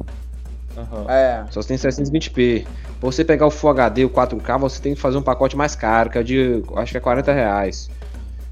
[0.78, 1.06] Aham.
[1.10, 1.46] É.
[1.52, 2.66] só você tem 720p.
[3.00, 5.74] Pra você pegar o Full HD, o 4K, você tem que fazer um pacote mais
[5.76, 6.62] caro, que é de.
[6.76, 7.90] acho que é 40 reais.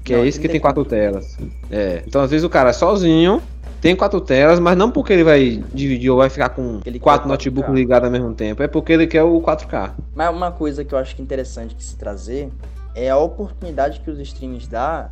[0.08, 0.84] Que Não, é esse que tem 34.
[0.84, 1.38] quatro telas.
[1.70, 2.02] É.
[2.06, 3.42] Então às vezes o cara sozinho.
[3.80, 7.28] Tem quatro telas, mas não porque ele vai dividir ou vai ficar com Ele quatro
[7.28, 7.30] o 4K.
[7.30, 8.60] notebooks ligados ao mesmo tempo.
[8.60, 9.92] É porque ele quer o 4K.
[10.16, 12.50] Mas uma coisa que eu acho que é interessante de se trazer
[12.96, 15.10] é a oportunidade que os streams dá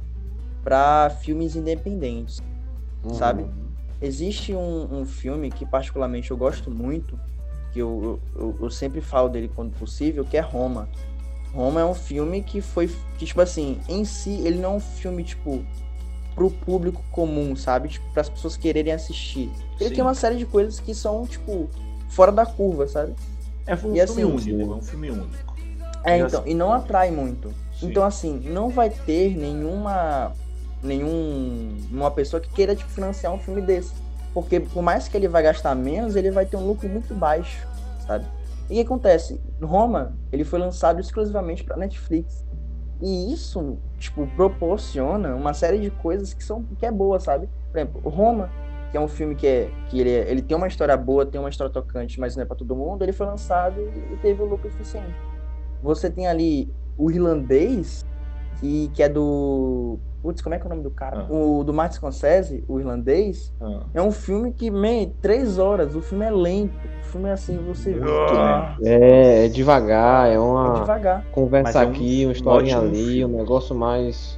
[0.64, 2.42] pra filmes independentes,
[3.12, 3.46] sabe?
[4.02, 7.16] Existe um, um filme que particularmente eu gosto muito,
[7.72, 10.88] que eu, eu, eu sempre falo dele quando possível, que é Roma.
[11.56, 12.86] Roma é um filme que foi,
[13.18, 15.64] que, tipo assim, em si, ele não é um filme, tipo,
[16.34, 17.88] pro público comum, sabe?
[17.88, 19.50] Tipo, para as pessoas quererem assistir.
[19.80, 19.94] Ele Sim.
[19.94, 21.68] tem uma série de coisas que são, tipo,
[22.10, 23.14] fora da curva, sabe?
[23.66, 25.56] É um E filme assim, único, é um filme único.
[26.04, 27.48] É, então, e não atrai muito.
[27.80, 27.88] Sim.
[27.88, 30.32] Então, assim, não vai ter nenhuma.
[30.82, 31.76] nenhum.
[31.90, 33.92] uma pessoa que queira, tipo, financiar um filme desse.
[34.34, 37.66] Porque por mais que ele vai gastar menos, ele vai ter um lucro muito baixo,
[38.06, 38.26] sabe?
[38.68, 39.40] E o que acontece?
[39.62, 42.44] Roma, ele foi lançado exclusivamente pra Netflix.
[43.00, 47.48] E isso, tipo, proporciona uma série de coisas que são que é boa, sabe?
[47.70, 48.54] Por exemplo, Roma,
[48.90, 51.40] que é um filme que, é, que ele, é- ele tem uma história boa, tem
[51.40, 54.42] uma história tocante, mas não é pra todo mundo, ele foi lançado e, e teve
[54.42, 55.20] o lucro suficiente.
[55.80, 58.04] Você tem ali o irlandês,
[58.60, 60.00] que, que é do.
[60.26, 61.20] Putz, como é que é o nome do cara?
[61.20, 61.32] Ah.
[61.32, 63.54] O do Martin Scorsese, o irlandês.
[63.60, 63.84] Ah.
[63.94, 66.74] É um filme que, man, três horas, o filme é lento.
[67.00, 68.76] O filme é assim, você vê Ah.
[68.82, 71.24] É, é devagar, é é uma devagar.
[71.30, 73.34] conversa é um aqui, uma historinha ali, filme.
[73.34, 74.36] um negócio mais.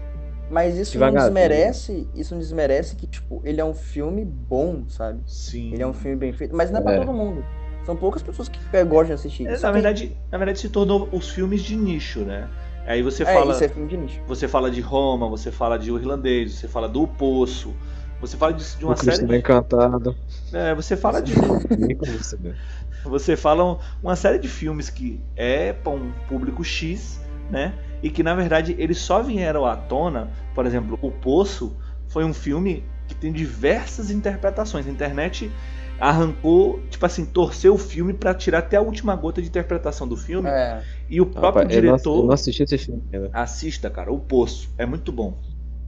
[0.51, 5.21] Mas isso não desmerece, isso não desmerece que, tipo, ele é um filme bom, sabe?
[5.27, 5.73] Sim.
[5.73, 6.99] Ele é um filme bem feito, mas não é pra É.
[7.01, 7.43] todo mundo.
[7.87, 9.47] São poucas pessoas que gostam de assistir.
[9.47, 12.47] É, Isso na tem- verdade, na verdade se tornou os filmes de nicho, né?
[12.89, 14.21] Aí você é, fala, isso é filme de nicho.
[14.27, 17.75] você fala de Roma, você fala de O Irlandês, você fala do O Poço,
[18.21, 20.17] você fala de, de uma o série, Encantado.
[20.53, 21.33] é, você fala de
[23.05, 27.79] você fala um- uma série de filmes que é para um público X, né?
[28.03, 31.77] E que na verdade eles só vieram à tona, por exemplo, O Poço
[32.09, 34.87] foi um filme que tem diversas interpretações.
[34.87, 35.51] A internet
[35.99, 40.17] arrancou, tipo assim, torceu o filme para tirar até a última gota de interpretação do
[40.17, 40.49] filme.
[40.49, 40.83] É.
[41.09, 43.31] E o próprio eu não- diretor Eu não assisti esse filme ainda.
[43.33, 45.39] assista, cara, O Poço é muito bom.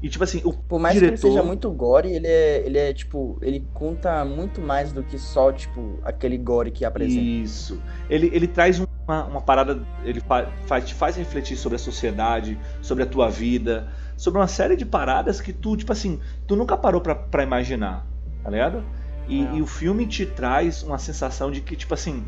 [0.03, 2.79] E tipo assim, o Por mais diretor que ele seja muito gore, ele é, ele
[2.79, 7.21] é, tipo, ele conta muito mais do que só, tipo, aquele gore que apresenta.
[7.23, 7.83] Isso.
[8.09, 12.59] Ele, ele traz uma, uma parada, ele fa- faz, te faz refletir sobre a sociedade,
[12.81, 16.79] sobre a tua vida, sobre uma série de paradas que tu, tipo assim, tu nunca
[16.79, 18.07] parou pra, pra imaginar,
[18.43, 18.87] tá ligado?
[19.31, 19.55] E, É.
[19.55, 22.25] e o filme te traz uma sensação de que, tipo assim,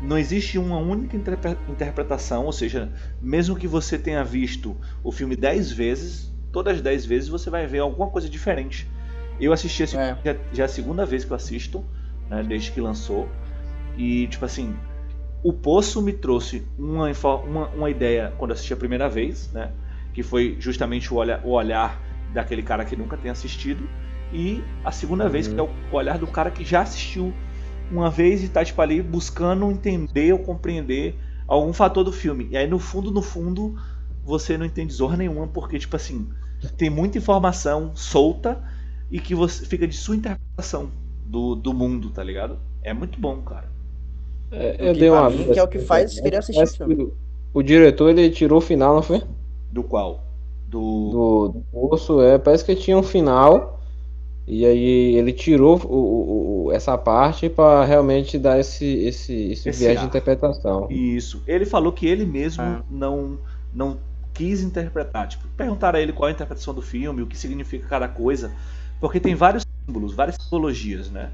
[0.00, 1.16] não existe uma única
[1.68, 7.04] interpretação, ou seja, mesmo que você tenha visto o filme 10 vezes, todas as 10
[7.04, 8.88] vezes você vai ver alguma coisa diferente.
[9.38, 10.16] Eu assisti esse é.
[10.24, 11.84] já, já, é a segunda vez que eu assisto,
[12.30, 13.28] né, desde que lançou.
[13.96, 14.74] E, tipo assim,
[15.42, 17.10] o Poço me trouxe uma,
[17.44, 19.72] uma, uma ideia quando assisti a primeira vez, né?
[20.14, 22.00] Que foi justamente o, olha, o olhar
[22.32, 23.88] daquele cara que nunca tem assistido.
[24.32, 25.30] E a segunda uhum.
[25.30, 27.32] vez, que é o olhar do cara que já assistiu
[27.90, 31.14] uma vez e tá tipo ali buscando entender ou compreender
[31.46, 32.48] algum fator do filme.
[32.50, 33.74] E aí no fundo, no fundo,
[34.24, 36.28] você não entende zorra nenhuma, porque tipo assim,
[36.76, 38.62] tem muita informação solta
[39.10, 40.90] e que você fica de sua interpretação
[41.24, 42.58] do, do mundo, tá ligado?
[42.82, 43.68] É muito bom, cara.
[44.50, 47.12] É, eu dei uma mim, que é o que faz querer assistir o filme.
[47.52, 49.22] O diretor ele tirou o final, não foi?
[49.70, 50.24] Do qual?
[50.66, 53.77] Do do, do Poço, é, parece que tinha um final
[54.50, 59.78] e aí ele tirou o, o, essa parte para realmente dar esse, esse, esse, esse
[59.78, 60.00] viés ar.
[60.00, 60.86] de interpretação.
[60.90, 61.42] Isso.
[61.46, 62.82] Ele falou que ele mesmo ah.
[62.90, 63.38] não,
[63.74, 63.98] não
[64.32, 65.28] quis interpretar.
[65.28, 68.50] Tipo, perguntaram a ele qual é a interpretação do filme, o que significa cada coisa.
[68.98, 71.30] Porque tem vários símbolos, várias simbologias, né?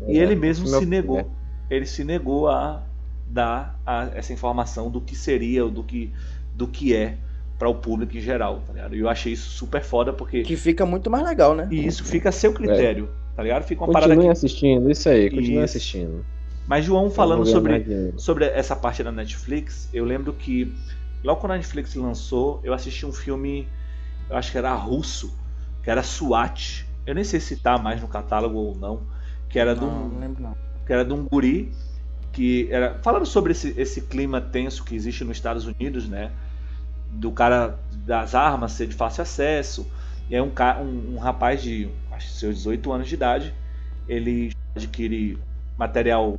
[0.00, 1.18] É, e ele mesmo se negou.
[1.18, 1.26] É.
[1.68, 2.82] Ele se negou a
[3.28, 6.10] dar a, essa informação do que seria, do que,
[6.54, 7.18] do que é
[7.58, 8.96] para o público em geral, tá ligado?
[8.96, 10.42] E eu achei isso super foda porque.
[10.42, 11.68] Que fica muito mais legal, né?
[11.70, 13.36] E isso fica a seu critério, é.
[13.36, 13.64] tá ligado?
[13.64, 14.32] Fica uma continue parada.
[14.32, 15.64] assistindo, isso aí, continue isso.
[15.64, 16.24] assistindo.
[16.66, 17.84] Mas João falando sobre,
[18.16, 20.72] sobre essa parte da Netflix, eu lembro que
[21.22, 23.68] logo quando a Netflix lançou, eu assisti um filme,
[24.30, 25.36] eu acho que era russo,
[25.82, 26.86] que era SWAT.
[27.06, 29.02] Eu nem sei se tá mais no catálogo ou não,
[29.48, 30.56] que era não, de um, não lembro não.
[30.86, 31.70] que era de um guri
[32.32, 36.32] que era falando sobre esse, esse clima tenso que existe nos Estados Unidos, né?
[37.14, 39.90] Do cara das armas ser de fácil acesso.
[40.28, 43.54] E aí um, um, um rapaz de acho, seus 18 anos de idade,
[44.08, 45.38] ele adquire
[45.76, 46.38] material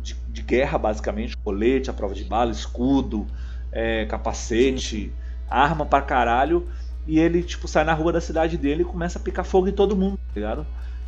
[0.00, 3.26] de, de guerra, basicamente, colete, a prova de bala, escudo,
[3.72, 5.12] é, capacete,
[5.48, 6.68] arma pra caralho.
[7.06, 9.72] E ele, tipo, sai na rua da cidade dele e começa a picar fogo em
[9.72, 10.66] todo mundo, tá ligado?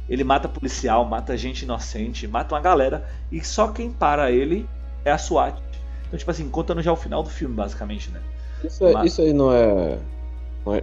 [0.09, 3.07] Ele mata policial, mata gente inocente, mata uma galera.
[3.33, 4.68] E só quem para ele
[5.04, 5.61] é a SWAT.
[6.07, 8.20] Então, tipo assim, contando já o final do filme, basicamente, né?
[8.64, 9.12] Isso, Mas...
[9.12, 9.99] isso aí não é,
[10.64, 10.83] não é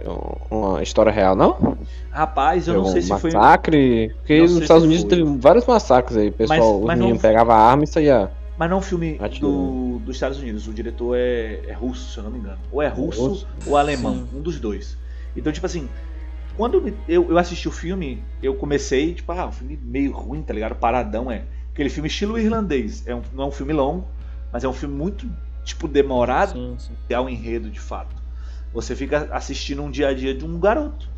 [0.50, 1.76] uma história real, não?
[2.10, 3.40] Rapaz, eu não sei se massacre, foi.
[3.40, 4.14] Massacre?
[4.18, 6.30] Porque nos Estados Unidos teve vários massacres aí.
[6.30, 7.18] Pessoal, mas, mas não...
[7.18, 8.30] pegava arma e saía.
[8.58, 10.66] Mas não é um filme do, dos Estados Unidos.
[10.66, 12.58] O diretor é, é, russo, se eu não me engano.
[12.72, 13.48] Ou é russo, é russo?
[13.66, 14.14] ou alemão.
[14.14, 14.38] Sim.
[14.38, 14.96] Um dos dois.
[15.36, 15.88] Então, tipo assim,
[16.56, 20.54] quando eu, eu assisti o filme, eu comecei, tipo, ah, um filme meio ruim, tá
[20.54, 20.74] ligado?
[20.74, 21.42] Paradão é.
[21.72, 23.06] Aquele filme estilo irlandês.
[23.06, 24.06] É um, não é um filme longo,
[24.50, 25.28] mas é um filme muito
[25.66, 26.92] tipo, demorado sim, sim.
[27.10, 28.14] é o enredo de fato.
[28.72, 31.08] Você fica assistindo um dia a dia de um garoto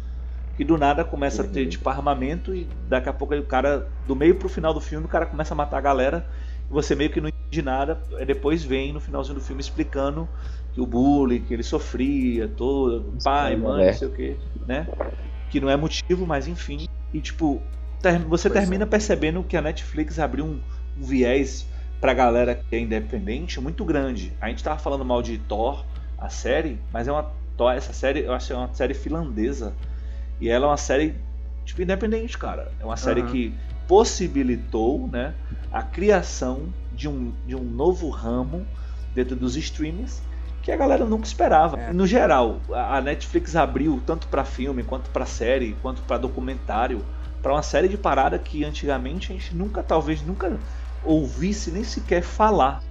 [0.56, 1.48] que do nada começa uhum.
[1.48, 4.80] a ter tipo armamento e daqui a pouco o cara, do meio pro final do
[4.80, 6.26] filme, o cara começa a matar a galera
[6.68, 8.00] e você meio que não entende nada.
[8.18, 10.28] E depois vem no finalzinho do filme explicando
[10.72, 13.86] que o bullying que ele sofria, todo, pai, mãe, é.
[13.86, 14.88] não sei o que, né?
[15.50, 16.88] Que não é motivo, mas enfim.
[17.12, 17.62] E tipo,
[18.00, 18.86] ter, você pois termina é.
[18.86, 20.60] percebendo que a Netflix abriu um,
[20.98, 21.66] um viés
[22.00, 24.32] pra galera que é independente muito grande.
[24.40, 25.84] A gente tava falando mal de Thor,
[26.16, 29.74] a série, mas é uma Thor, essa série, eu acho que é uma série finlandesa.
[30.40, 31.14] E ela é uma série
[31.64, 32.70] tipo independente, cara.
[32.80, 33.28] É uma série uhum.
[33.28, 33.54] que
[33.86, 35.34] possibilitou, né,
[35.72, 38.66] a criação de um, de um novo ramo
[39.14, 40.22] dentro dos streams
[40.62, 41.78] que a galera nunca esperava.
[41.78, 41.92] É.
[41.92, 47.02] No geral, a Netflix abriu tanto para filme, quanto para série, quanto para documentário,
[47.42, 50.58] para uma série de parada que antigamente a gente nunca, talvez nunca
[51.08, 52.82] ouvisse nem sequer falar.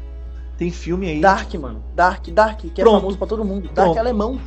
[0.58, 1.22] Tem filme aí.
[1.22, 1.84] Dark, mano.
[1.96, 2.98] Dark, Dark, que é Pronto.
[2.98, 3.64] é famoso pra todo mundo.
[3.66, 3.98] Dark Pronto.
[3.98, 4.42] é alemão.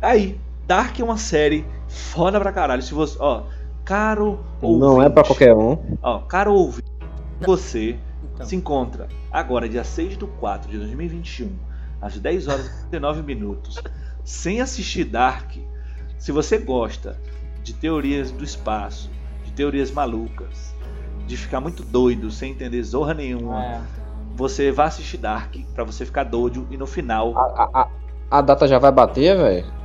[0.00, 2.82] Aí, Dark é uma série foda pra caralho.
[2.82, 3.42] Se você, ó,
[3.84, 5.76] caro ouvinte, Não é pra qualquer um.
[6.02, 6.86] Ó, caro ouvinte,
[7.44, 7.98] você
[8.34, 8.46] então.
[8.46, 11.50] se encontra agora, dia 6 do 4 de 2021,
[12.00, 13.80] às 10 horas e 39 minutos,
[14.24, 15.56] sem assistir Dark.
[16.18, 17.18] Se você gosta
[17.62, 19.10] de teorias do espaço,
[19.44, 20.74] de teorias malucas,
[21.26, 23.80] de ficar muito doido, sem entender zorra nenhuma, é.
[24.34, 27.36] você vai assistir Dark para você ficar doido e no final.
[27.36, 27.88] A, a,
[28.30, 29.76] a data já vai bater, velho?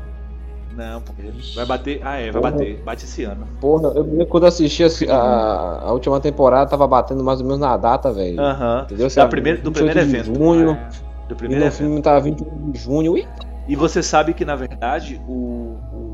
[0.75, 1.23] Não, porque
[1.55, 2.01] vai bater.
[2.03, 2.53] Ah, é, vai Porra.
[2.53, 2.81] bater.
[2.83, 3.47] Bate esse ano.
[3.59, 7.75] Porra, eu quando assisti a, a, a, última temporada, tava batendo mais ou menos na
[7.75, 8.39] data, velho.
[8.39, 8.53] Aham.
[8.53, 8.83] Uh -huh.
[8.85, 9.07] Entendeu?
[9.09, 10.33] Da primeiro, do primeiro evento.
[10.33, 10.89] Junho, é.
[11.27, 11.77] Do primeiro e evento.
[11.77, 13.11] filme tava 21 de junho.
[13.13, 13.27] Ui.
[13.67, 16.10] E você sabe que, na verdade, o, o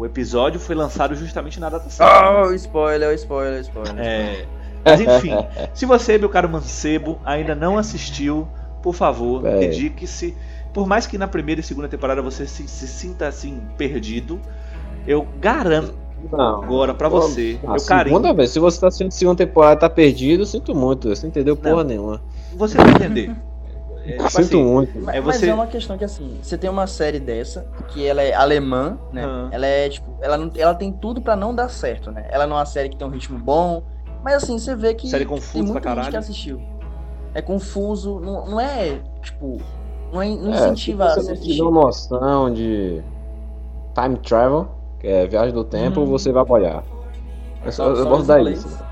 [0.00, 2.42] episódio foi lançado justamente na data certa.
[2.42, 3.98] Oh, spoiler, spoiler, spoiler.
[3.98, 4.44] É.
[4.84, 5.32] Mas enfim,
[5.74, 8.48] se você, meu caro mancebo, ainda não assistiu,
[8.82, 9.58] por favor, é.
[9.60, 10.36] dedique-se.
[10.72, 14.40] Por mais que na primeira e segunda temporada você se, se sinta assim perdido,
[15.06, 15.94] eu garanto,
[16.32, 16.62] Não.
[16.62, 18.16] Agora, pra você, Ah, meu carinho.
[18.16, 21.22] segunda vez, se você tá assistindo segunda temporada e tá perdido, eu sinto muito, você
[21.22, 21.84] não entendeu porra Não.
[21.84, 22.22] nenhuma.
[22.54, 23.34] Você vai entender.
[24.04, 25.00] É, tipo sinto assim, muito.
[25.00, 28.04] Mas É mas você- é uma questão que assim, você tem uma série dessa, que
[28.06, 29.24] ela é alemã, né?
[29.24, 29.48] Aham.
[29.52, 32.26] Ela é, tipo, ela, não, ela tem tudo pra não dar certo, né?
[32.30, 33.82] Ela não é uma série que tem um ritmo bom,
[34.24, 36.18] mas assim, você vê que Série tem confusa muita pra gente que caralho.
[36.18, 36.60] assistiu.
[37.34, 39.58] É confuso, não, não é, tipo,
[40.12, 41.62] não, é, não É, incentiva a você você não assistir.
[41.62, 43.02] noção de
[43.94, 46.06] time travel, que é viagem do tempo, Hum.
[46.06, 46.82] você vai apoiar.
[47.64, 48.64] Eu, só, Só- eu só gosto inglês.
[48.64, 48.91] isso.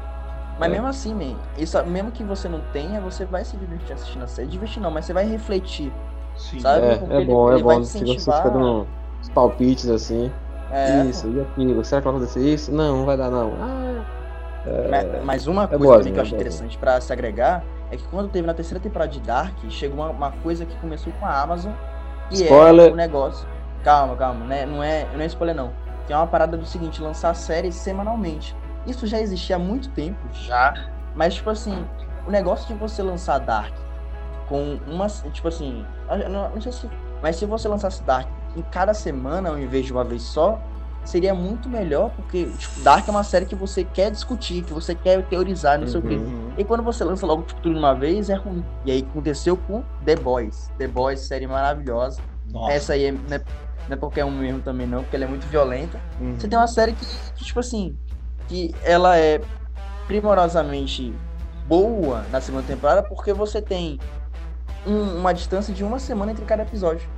[0.60, 0.72] Mas É.
[0.72, 4.26] mesmo assim, man, isso, mesmo que você não tenha, você vai se divertir assistindo a
[4.26, 4.46] série.
[4.46, 5.90] Divertir não, mas você vai refletir,
[6.36, 6.60] sim.
[6.60, 6.84] sabe?
[6.86, 7.82] É, Porque é ele- bom, ele é vai bom.
[7.82, 8.86] você incentivar- fica dando
[9.20, 10.30] uns palpites assim,
[10.70, 12.70] É, isso e aquilo, será que vai acontecer isso?
[12.70, 13.54] Não, não vai dar não.
[13.58, 14.04] Ah,
[14.90, 17.96] Mas, mas uma coisa boazinha, também que eu acho é interessante pra se agregar é
[17.96, 21.24] que quando teve na terceira temporada de Dark, chegou uma, uma coisa que começou com
[21.24, 21.72] a Amazon
[22.30, 22.90] e Spoiler.
[22.90, 23.48] é o negócio.
[23.82, 24.66] Calma, calma, né?
[24.66, 25.72] Não é, não é spoiler não.
[26.06, 28.54] Que é uma parada do seguinte, lançar séries semanalmente.
[28.86, 30.74] Isso já existia há muito tempo, já.
[31.14, 31.84] Mas tipo assim,
[32.26, 33.74] o negócio de você lançar Dark
[34.48, 35.84] com uma, tipo assim,
[36.28, 36.90] não, não sei se,
[37.22, 40.60] mas se você lançasse Dark em cada semana ao invés de uma vez só,
[41.04, 44.94] seria muito melhor, porque tipo, Dark é uma série que você quer discutir, que você
[44.94, 46.16] quer teorizar, não sei o quê.
[46.16, 46.52] Uhum.
[46.58, 48.64] E quando você lança logo tipo, tudo de uma vez, é ruim.
[48.84, 50.70] E aí aconteceu com The Boys.
[50.78, 52.20] The Boys, série maravilhosa.
[52.52, 52.72] Nossa.
[52.72, 53.38] Essa aí é, não, é,
[53.88, 56.00] não é qualquer um mesmo também não, porque ela é muito violenta.
[56.20, 56.38] Uhum.
[56.38, 57.96] Você tem uma série que, que, tipo assim,
[58.50, 59.40] que ela é
[60.08, 61.14] primorosamente
[61.68, 63.96] boa na segunda temporada, porque você tem
[64.84, 67.08] um- uma distância de uma semana entre cada episódio.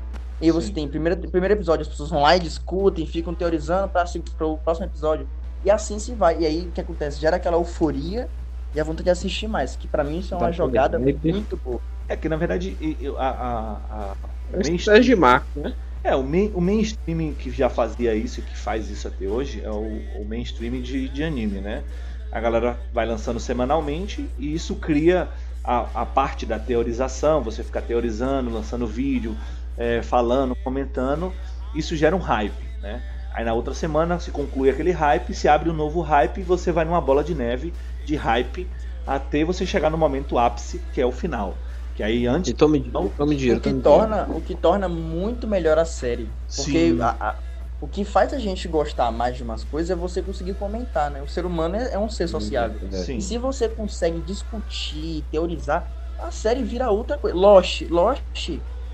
[0.42, 0.74] E aí você Sim.
[0.74, 4.04] tem primeiro, primeiro episódio, as pessoas vão lá e discutem, ficam teorizando para
[4.46, 5.26] o próximo episódio.
[5.64, 6.38] E assim se vai.
[6.40, 7.18] E aí o que acontece?
[7.18, 8.28] Gera aquela euforia
[8.74, 9.74] e a vontade de assistir mais.
[9.74, 11.16] Que pra mim isso é uma Tá jogada bem.
[11.24, 11.80] muito boa.
[12.08, 12.76] É que na verdade
[13.16, 14.14] a, a, a-
[14.52, 15.74] é estratégia de marketing, né?
[16.04, 19.62] É, o, main, o mainstream que já fazia isso e que faz isso até hoje
[19.64, 21.84] é o, o mainstream de, de anime, né?
[22.30, 25.28] A galera vai lançando semanalmente e isso cria
[25.62, 29.36] a, a parte da teorização, você ficar teorizando, lançando vídeo,
[29.76, 31.32] é, falando, comentando,
[31.74, 33.02] isso gera um hype, né?
[33.32, 36.70] Aí na outra semana se conclui aquele hype, se abre um novo hype e você
[36.70, 37.72] vai numa bola de neve
[38.04, 38.68] de hype
[39.06, 41.56] até você chegar no momento ápice, que é o final.
[41.94, 42.78] Que aí antes E tome,
[43.16, 46.37] tome dinheiro, o, que tome torna, o que torna muito melhor a série.
[46.55, 47.00] Porque Sim.
[47.00, 47.42] a- a-
[47.81, 51.22] o que faz a gente gostar mais de umas coisas é você conseguir comentar, né?
[51.22, 52.81] O ser humano é, é um ser sociável.
[52.81, 52.90] dinheiro.
[52.90, 53.18] Sim.
[53.18, 57.37] E se você consegue discutir, teorizar, a série vira outra coisa.
[57.37, 58.22] Lost, Lost,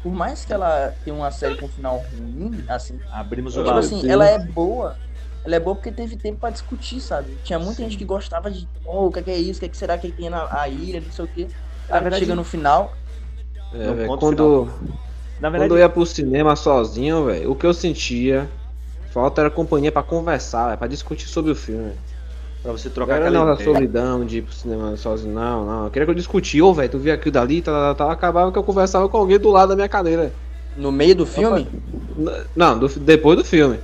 [0.03, 3.79] por mais que ela tenha uma série com um final ruim, assim, abrimos o tipo
[3.79, 5.01] assim, ela é boa.
[5.45, 7.39] Ela é boa porque teve tempo pra discutir, sabe?
[7.41, 7.85] Tinha muita Sim.
[7.85, 9.59] gente que gostava de, oh, o que é que é isso?
[9.59, 11.53] O que, é que será que tem na a ilha, não sei o quê.
[11.91, 12.93] Na verdade- chega no final,
[13.73, 14.65] É, No velho, ponto quando,
[15.41, 18.49] Na quando verdade, eu ia pro cinema sozinho, velho, o que eu sentia
[19.13, 21.93] falta era companhia pra conversar, véio, pra discutir sobre o filme.
[22.63, 23.75] pra você Não trocar era aquela não, a ideia.
[23.75, 25.85] solidão de ir pro cinema sozinho, não, não.
[25.85, 28.51] Eu queria que eu discutisse, ô, velho, tu via aquilo dali, tá, tá, tá, acabava
[28.53, 30.33] que eu conversava com alguém do lado da minha cadeira.
[30.77, 31.67] no meio do filme,
[32.55, 33.79] Não, do- depois do filme.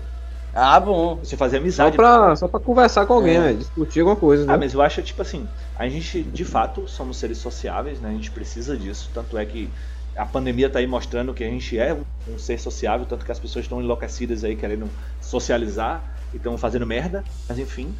[0.54, 1.16] Ah, bom.
[1.16, 1.96] Você fazer Só amizade.
[1.96, 3.40] pra, só pra conversar com alguém, É.
[3.40, 4.56] velho, discutir alguma coisa, Ah, né?
[4.58, 8.10] mas eu acho, tipo assim, a gente, de fato, somos seres sociáveis, né?
[8.10, 9.10] A gente precisa disso.
[9.12, 9.68] Tanto é que
[10.16, 11.96] a pandemia tá aí mostrando que a gente é
[12.28, 14.88] um ser sociável, tanto que as pessoas estão enlouquecidas aí querendo
[15.20, 17.92] socializar e estão fazendo merda, mas enfim.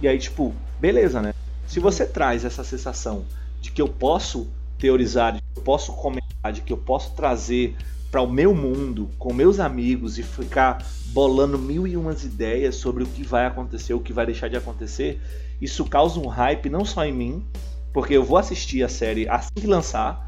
[0.00, 1.34] E aí, tipo, beleza, né?
[1.66, 3.24] Se você traz essa sensação
[3.60, 7.76] de que eu posso teorizar, de que eu posso comentar, de que eu posso trazer
[8.10, 13.04] para o meu mundo com meus amigos e ficar bolando mil e umas ideias sobre
[13.04, 15.20] o que vai acontecer, o que vai deixar de acontecer,
[15.60, 17.44] isso causa um hype não só em mim,
[17.92, 20.26] porque eu vou assistir a série assim que lançar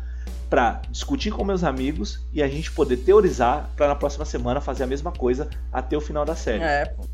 [0.49, 4.83] para discutir com meus amigos e a gente poder teorizar para na próxima semana fazer
[4.83, 6.65] a mesma coisa até o final da série.
[6.65, 7.05] É, pô.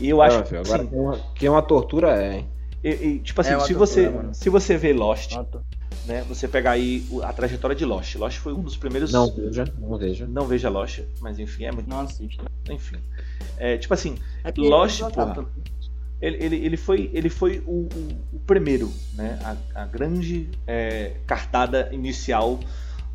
[0.00, 2.38] E eu acho que filho, agora sim, que é, uma, que é uma tortura, é,
[2.38, 2.48] hein?
[2.82, 4.34] e- e, tipo assim, É se tortura, você mano.
[4.34, 5.62] se você vê Lost, Pronto.
[6.06, 8.14] Né, você pegar aí a trajetória de Lost.
[8.16, 10.26] Lost foi um dos primeiros Não veja, não veja.
[10.26, 12.38] não veja Lost, mas enfim, é muito, Não assiste.
[12.70, 12.96] enfim.
[13.56, 15.34] É, tipo assim, É Lost, já porra.
[15.34, 15.44] tá-
[16.20, 19.38] ele, ele, ele foi, ele foi o, o- o primeiro, né?
[19.74, 22.58] A, a grande é, cartada inicial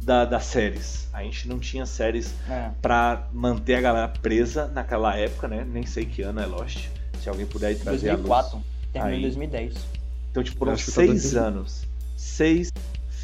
[0.02, 1.08] da, das séries.
[1.12, 2.69] A gente não tinha séries É.
[2.82, 5.66] pra manter a galera presa naquela época, né?
[5.68, 6.88] Nem sei que ano é Lost.
[7.22, 8.28] Se alguém puder aí trazer a luz.
[8.28, 8.63] 2004.
[8.93, 9.74] Terminou em 2010.
[10.32, 11.43] Então, tipo, foram tá seis 2000.
[11.43, 11.84] anos.
[12.16, 12.72] Seis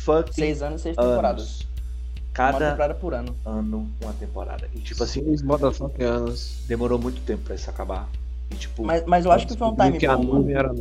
[0.06, 1.44] fucking Seis anos, seis temporadas.
[1.44, 1.62] anos.
[1.62, 3.36] Uma Cada temporada por ano.
[3.46, 4.70] ano uma temporada.
[4.76, 6.58] E tipo assim, Seis motherfucking anos.
[6.68, 8.08] demorou muito tempo pra isso acabar.
[8.52, 10.50] E tipo, Mas, mas eu acho que foi um time bom.
[10.50, 10.72] era.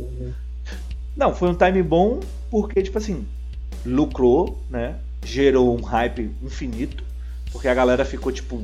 [1.15, 2.19] Não, foi um time bom
[2.51, 3.25] porque, tipo assim,
[3.85, 4.95] lucrou, né?
[5.23, 7.03] Gerou um hype infinito,
[7.51, 8.61] porque a galera ficou, tipo,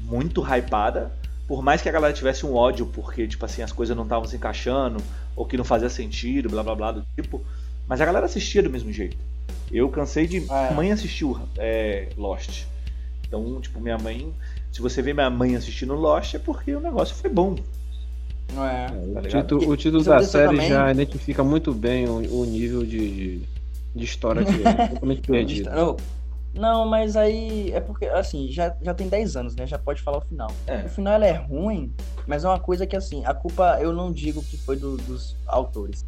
[0.00, 1.12] muito hypada,
[1.46, 4.26] por mais que a galera tivesse um ódio porque, tipo assim, as coisas não estavam
[4.26, 5.02] se encaixando,
[5.36, 7.42] ou que não fazia sentido, blá blá blá, do tipo,
[7.86, 9.16] mas a galera assistia do mesmo jeito.
[9.72, 10.38] Eu cansei de.
[10.38, 10.40] É.
[10.42, 12.64] Minha mãe assistiu é, Lost.
[13.26, 14.32] Então, tipo, minha mãe.
[14.70, 17.56] Se você vê minha mãe assistindo Lost, é porque o negócio foi bom.
[18.52, 18.86] Não é?
[18.86, 20.68] Tá O título, o título da série também.
[20.68, 22.98] já identifica muito bem o, o nível de,
[23.38, 23.42] de,
[23.94, 24.88] de história que é.
[24.88, 25.70] Totalmente perdido.
[25.70, 25.96] Não,
[26.54, 29.66] não, mas aí é porque, assim, já, já tem 10 anos, né?
[29.66, 30.50] Já pode falar o final.
[30.66, 30.84] É.
[30.84, 31.90] O final ela é ruim,
[32.26, 35.34] mas é uma coisa que, assim, a culpa eu não digo que foi do- dos
[35.46, 36.04] autores.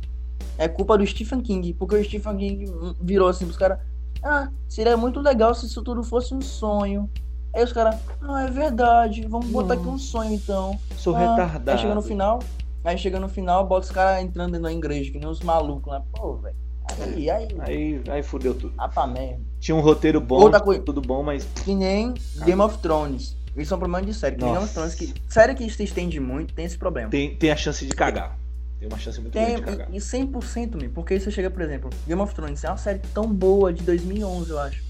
[0.58, 2.64] É culpa do Stephen King, porque o Stephen King
[3.00, 3.78] virou assim pros caras:
[4.22, 7.10] Ah, seria muito legal se isso tudo fosse um sonho.
[7.54, 10.76] Aí os caras, ah, é verdade, vamos botar aqui um sonho então.
[10.96, 11.70] Sou Ah, retardado.
[11.70, 12.40] Aí chega no final,
[12.84, 16.02] aí chega no final, bota os caras entrando da igreja, que nem os malucos lá.
[16.12, 16.56] Pô, velho.
[17.00, 18.74] Aí, aí, Aí, aí fudeu tudo.
[18.76, 19.40] ah, pra merda.
[19.60, 20.82] Tinha um roteiro bom, Outra coisa.
[20.82, 21.44] tudo bom, mas.
[21.64, 22.12] Que nem
[22.44, 23.36] Game of Thrones.
[23.56, 24.34] Isso é um problema de série.
[24.36, 24.72] Que Game of.
[24.74, 27.08] Thrones, que série que se estende muito, tem esse problema.
[27.08, 28.36] Tem, tem a chance de cagar.
[28.84, 29.88] Tem uma chance muito Tem, grande de cagar.
[29.90, 30.90] e, e 100% mesmo.
[30.90, 33.82] Porque aí você chega, por exemplo, Game of Thrones é uma série tão boa de
[33.82, 34.84] 2011, eu acho.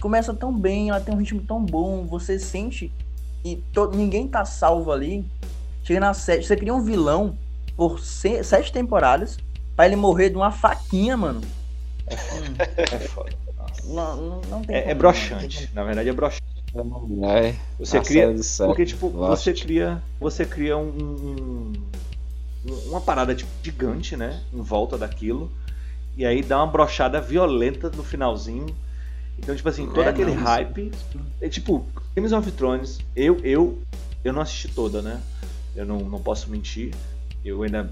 [0.00, 2.90] Começa tão bem, ela tem um ritmo tão bom, você sente
[3.44, 5.22] e to- ninguém tá salvo ali.
[5.84, 7.36] Chega na sete, você cria um vilão
[7.76, 9.36] por se- sete temporadas
[9.76, 11.42] pra ele morrer de uma faquinha, mano.
[12.10, 13.30] Hum, É foda.
[13.58, 13.86] Nossa.
[13.92, 15.70] não, não, não tem É, como, é não broxante.
[15.74, 16.46] Na verdade é broxante.
[17.24, 18.42] É, Você cria.
[18.42, 18.68] série.
[18.68, 19.42] Porque, tipo, Lost.
[19.44, 20.02] você cria.
[20.20, 21.72] Você cria um-
[22.86, 24.42] uma parada tipo, gigante, né?
[24.52, 25.50] Em volta daquilo.
[26.16, 28.66] E aí dá uma brochada violenta no finalzinho.
[29.38, 30.90] Então, tipo assim, todo É, aquele não, hype.
[31.40, 33.78] É tipo, Games of Thrones, eu, eu,
[34.24, 35.20] eu não assisti toda, né?
[35.74, 36.94] Eu não, não posso mentir.
[37.44, 37.90] Eu ainda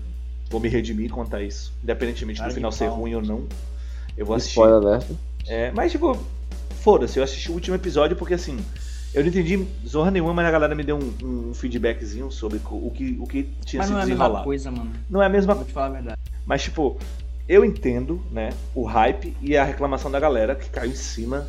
[0.50, 1.72] vou me redimir quanto a isso.
[1.82, 3.46] Independentemente do final ser ruim ou não.
[4.16, 4.60] Eu vou assistir.
[4.60, 5.06] Spoiler alert.
[5.46, 6.18] É, mas tipo,
[6.80, 8.58] foda-se, eu assisti o último episódio porque assim,
[9.14, 12.90] eu não entendi zorra nenhuma, mas a galera me deu um, um feedbackzinho sobre o
[12.90, 14.44] que, o que tinha Mas se não é a mesma desenrolado.
[14.44, 14.92] coisa, mano.
[15.08, 16.20] Não é a mesma Vou te falar a verdade.
[16.44, 16.98] mas tipo,
[17.48, 21.46] eu entendo, né, o hype e a reclamação da galera que caiu em cima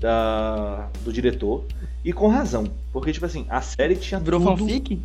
[0.00, 1.64] da, do diretor.
[2.04, 2.64] E com razão.
[2.92, 4.58] Porque, tipo assim, a série tinha Virou tudo...
[4.58, 5.00] fanfic?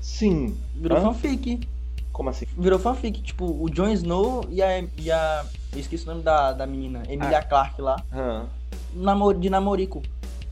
[0.00, 0.56] Sim.
[0.74, 1.02] Virou Hã?
[1.02, 1.68] fanfic.
[2.12, 2.46] Como assim?
[2.56, 3.22] Virou fanfic.
[3.22, 4.80] Tipo, o Jon Snow e a.
[4.98, 7.96] E a eu esqueci o nome da, da menina, Emilia Clarke lá.
[8.94, 10.02] Namor, de namorico.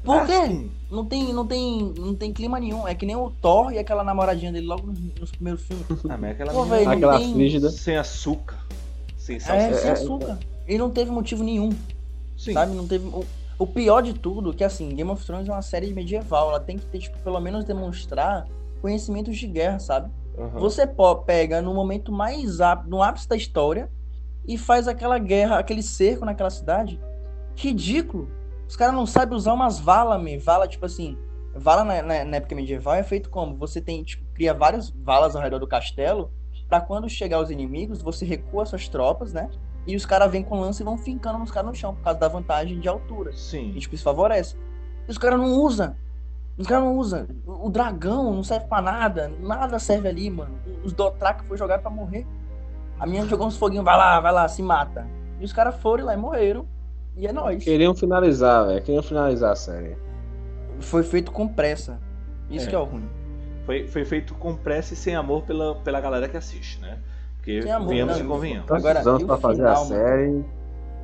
[0.05, 0.47] Por quê?
[0.47, 0.71] sim.
[0.91, 2.87] Não tem, não, tem, não tem clima nenhum.
[2.87, 5.85] É que nem o Thor e aquela namoradinha dele logo nos, nos primeiros filmes.
[6.09, 7.71] Ah, mas aquela Pô, não Aquela tem- frígida.
[7.71, 8.59] sem açúcar.
[9.17, 9.57] Sem sal.
[9.57, 10.39] É, sem é, açúcar.
[10.67, 11.71] Ele não teve motivo nenhum,
[12.37, 12.53] Sim.
[12.53, 12.75] sabe?
[12.75, 13.07] Não teve.
[13.09, 13.25] O,
[13.59, 16.51] o pior de tudo é que assim, Game of Thrones é uma série medieval.
[16.51, 18.47] Ela tem que ter, tipo, pelo menos demonstrar
[18.81, 20.11] conhecimentos de guerra, sabe?
[20.39, 20.61] Aham.
[20.61, 20.87] Você
[21.27, 23.91] pega no momento mais ápice, no ápice da história
[24.47, 27.01] e faz aquela guerra, aquele cerco naquela cidade.
[27.57, 28.29] Ridículo.
[28.69, 30.39] Os caras não sabem usar umas valas, me.
[30.39, 31.19] Vala, tipo assim.
[31.55, 33.57] Vala na, na- na época medieval é feito como?
[33.59, 36.31] Você tem, tipo, cria várias valas ao redor do castelo.
[36.69, 39.49] Pra quando chegar os inimigos, você recua suas tropas, né?
[39.87, 42.19] E os caras vêm com lança e vão fincando nos caras no chão, por causa
[42.19, 43.33] da vantagem de altura.
[43.35, 43.73] Sim.
[43.77, 44.57] E, tipo, isso favorece.
[45.07, 45.95] E os caras não usam.
[46.57, 47.27] Os caras não usam.
[47.47, 49.31] O dragão não serve pra nada.
[49.41, 50.59] Nada serve ali, mano.
[50.83, 52.27] Os Dothraki foi jogado pra morrer.
[52.99, 55.07] A menina jogou uns foguinhos, vai lá, vai lá, se mata.
[55.39, 56.67] E os caras foram lá e morreram.
[57.17, 57.63] E é nóis.
[57.63, 58.83] Queriam finalizar, velho.
[58.83, 59.97] Queriam finalizar a série.
[60.81, 62.01] Foi feito com pressa.
[62.51, 62.69] Isso É.
[62.71, 63.09] que é o ruim.
[63.65, 66.99] Foi, foi feito com pressa e sem amor pela, pela galera que assiste, né?
[67.37, 68.71] Porque Sem amor, venhamos não, e convenhamos.
[68.71, 69.89] Agora, anos pra fazer final, a mano?
[69.89, 70.45] série.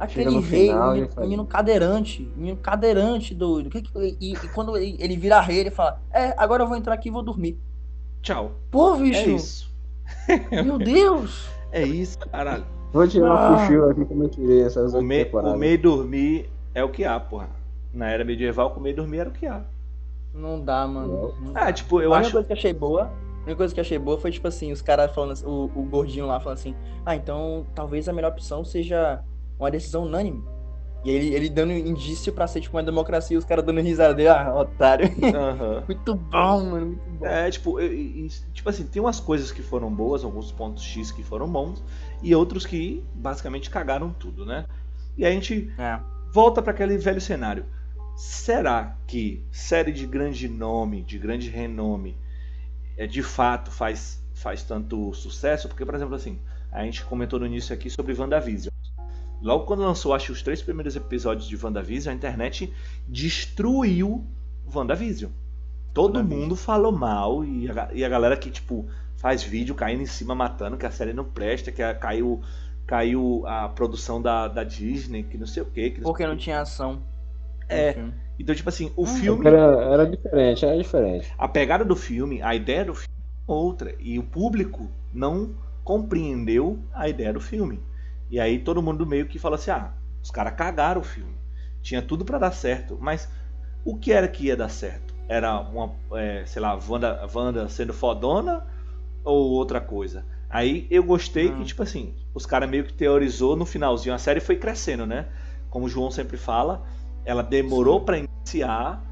[0.01, 2.33] Aquele no rei, final menino, faz- menino cadeirante.
[2.37, 3.69] Menino cadeirante, doido.
[3.71, 6.77] Que que- e, e quando ele ele vira rei, ele fala: É, agora eu vou
[6.77, 7.59] entrar aqui e vou dormir.
[8.23, 8.53] Tchau.
[8.71, 9.31] Pô, É bicho.
[9.31, 9.71] isso.
[10.65, 11.49] Meu Deus.
[11.73, 12.67] É isso, caralho.
[12.93, 13.51] Vou tirar Ah.
[13.53, 15.53] um cochilo aqui como eu tirei essas Comer, temporadas.
[15.53, 17.49] comer e dormir é o que há, porra.
[17.93, 19.63] Na era medieval, comer e dormir era o que há.
[20.35, 21.35] Não dá, mano.
[21.41, 21.53] Não.
[21.55, 22.33] Ah, tipo, eu a única acho.
[22.33, 25.13] coisa que achei boa, a única coisa que achei boa foi, tipo assim, os caras
[25.13, 26.75] falando, assim, o, o gordinho lá falando assim,
[27.05, 29.21] ah, então talvez a melhor opção seja
[29.59, 30.43] uma decisão unânime.
[31.03, 34.29] E ele, ele dando indício pra ser, tipo, uma democracia, os caras dando risada dele,
[34.29, 35.11] ah, otário.
[35.35, 35.85] Aham.
[35.89, 37.27] muito bom, mano, muito bom.
[37.27, 41.11] É, tipo, e- e- tipo assim, tem umas coisas que foram boas, alguns pontos X
[41.11, 41.83] que foram bons,
[42.23, 44.67] e outros que basicamente cagaram tudo, né?
[45.17, 45.99] E a gente É.
[46.33, 47.65] volta para aquele velho cenário.
[48.17, 52.15] Será que série de grande nome, de grande renome,
[52.99, 55.67] é, de fato faz, faz tanto sucesso?
[55.67, 56.39] Porque, por exemplo, assim,
[56.71, 58.70] a gente comentou no início aqui sobre WandaVision.
[59.43, 62.73] Logo quando lançou, acho que os três primeiros episódios de WandaVision, a internet
[63.09, 64.25] destruiu
[64.75, 65.31] WandaVision.
[65.95, 66.41] Todo WandaVision.
[66.43, 68.87] mundo falou mal e a, e a galera que, tipo,
[69.17, 72.41] faz vídeo caindo em cima, matando, que a série não presta, que a- caiu,
[72.87, 75.91] caiu a produção da, da Disney, que não sei o que.
[75.91, 77.03] Que não Porque não tinha ação.
[77.69, 77.97] É.
[78.39, 79.47] Então, tipo assim, o Ah, filme.
[79.47, 81.33] Era, era diferente, era diferente.
[81.39, 83.15] A pegada do filme, a ideia do filme
[83.49, 83.95] é outra.
[84.01, 87.81] E o público não compreendeu a ideia do filme.
[88.31, 91.35] E aí todo mundo meio que fala assim: ah, os caras cagaram o filme.
[91.83, 92.97] Tinha tudo pra dar certo.
[93.01, 93.29] Mas
[93.85, 95.15] o que era que ia dar certo?
[95.29, 98.67] Era uma, é, sei lá, Wanda, Wanda sendo fodona
[99.25, 100.25] ou outra coisa?
[100.49, 101.55] Aí eu gostei Ah.
[101.55, 104.15] que, tipo assim, os caras meio que teorizou no finalzinho.
[104.15, 105.29] A série foi crescendo, né?
[105.71, 106.83] Como o João sempre fala,
[107.25, 109.03] ela demorou pra iniciar.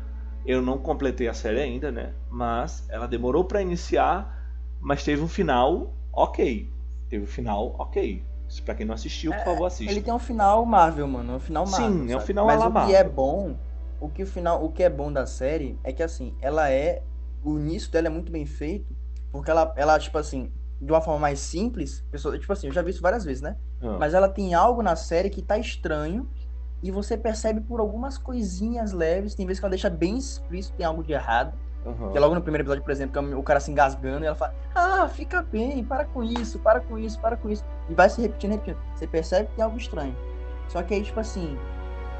[0.44, 2.12] Eu não completei a série ainda, né?
[2.30, 6.68] Mas ela demorou pra iniciar, mas teve um final ok.
[7.08, 8.24] Teve um final ok.
[8.64, 9.92] Pra quem não assistiu, por favor, assista.
[9.92, 11.32] Ele tem um final Marvel, mano.
[11.34, 12.00] É um final Sim, Marvel.
[12.00, 12.24] é um sabe?
[12.24, 13.12] final Mas o la que é Marvel.
[13.12, 13.56] bom,
[14.00, 17.02] o que o final, o que é bom da série é que assim, ela é
[17.44, 18.94] o início dela é muito bem feito,
[19.30, 22.82] porque ela ela tipo assim, de uma forma mais simples, pessoa, tipo assim, eu já
[22.82, 23.56] vi isso várias vezes, né?
[23.82, 26.28] Ah, Mas ela tem algo na série que tá estranho
[26.82, 30.86] e você percebe por algumas coisinhas leves, tem vezes que ela deixa bem explícito tem
[30.86, 31.52] algo de errado.
[31.86, 32.10] aham.
[32.12, 34.26] Que é logo no primeiro episódio, por exemplo, que é o cara se engasgando e
[34.26, 37.64] ela fala: Ah, fica bem, para com isso, para com isso, para com isso.
[37.88, 38.78] E vai se repetindo, repetindo.
[38.94, 40.14] Você percebe que tem algo estranho.
[40.68, 41.56] Só que aí, tipo assim,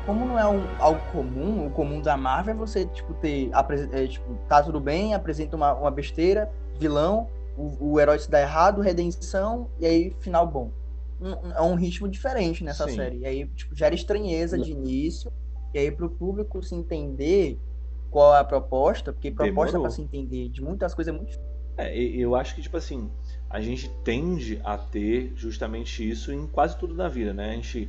[0.07, 3.51] como não é um, algo comum, o comum da Marvel é você, tipo, ter.
[3.93, 8.41] é, tipo, tá tudo bem, apresenta uma, uma besteira, vilão, o, o herói se dá
[8.41, 10.71] errado, redenção, e aí final bom.
[11.21, 12.95] Um- É um ritmo diferente nessa Sim.
[12.97, 13.19] série.
[13.19, 15.31] E aí, tipo, gera estranheza de início.
[15.75, 17.61] E aí, pro público se entender
[18.11, 21.39] qual é a proposta, porque proposta pra se entender de muitas coisas é muito
[21.77, 23.11] É, eu acho que, tipo assim,
[23.51, 27.51] a gente tende a ter justamente isso em quase tudo na vida, né?
[27.51, 27.89] A gente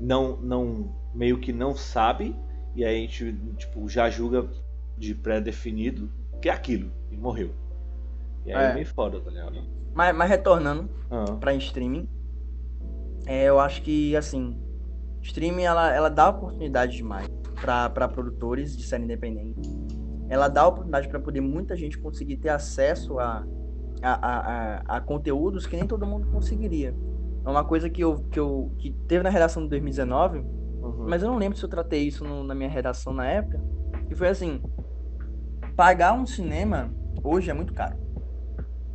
[0.00, 2.34] não, não meio que não sabe,
[2.74, 4.48] e aí a gente, tipo, já julga
[4.96, 7.50] de pré-definido que é aquilo, e morreu.
[8.46, 8.74] E aí é, É.
[8.74, 9.56] meio foda, tá ligado?
[9.94, 12.08] Mas, mas retornando Ah, pra streaming,
[13.26, 14.60] é, eu acho que, assim,
[15.22, 17.26] streaming, ela, ela dá oportunidade demais
[17.60, 19.60] pra produtores de série independente.
[20.28, 23.46] Ela dá oportunidade pra poder muita gente conseguir ter acesso a,
[24.04, 26.94] a, a, a, conteúdos que nem todo mundo conseguiria.
[27.44, 31.06] É uma coisa que eu, que eu que teve na redação de 2019, uhum.
[31.08, 33.60] mas eu não lembro se eu tratei isso no- na minha redação na época.
[34.08, 34.62] Que foi assim:
[35.76, 36.90] pagar um cinema
[37.22, 37.96] hoje é muito caro.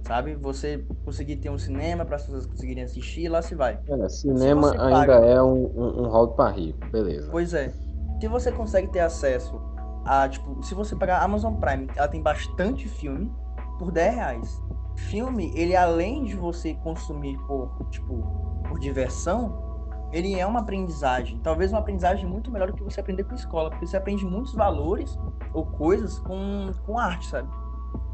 [0.08, 0.36] Sabe?
[0.36, 3.80] Você conseguir ter um cinema para as pessoas conseguirem assistir, lá se vai.
[3.88, 7.30] É, cinema ainda paga- é um, um, um hobby pra rico, beleza.
[7.30, 7.72] Pois é.
[8.20, 9.62] Se você consegue ter acesso
[10.06, 13.32] a, tipo, se você pagar a Amazon Prime, ela tem bastante filme
[13.78, 14.62] por 10 reais.
[15.08, 19.70] Filme, ele além de você consumir por, tipo, por diversão,
[20.12, 21.40] ele é uma aprendizagem.
[21.40, 24.54] Talvez uma aprendizagem muito melhor do que você aprender com escola, porque você aprende muitos
[24.54, 25.18] valores
[25.54, 27.48] ou coisas com, com arte, sabe?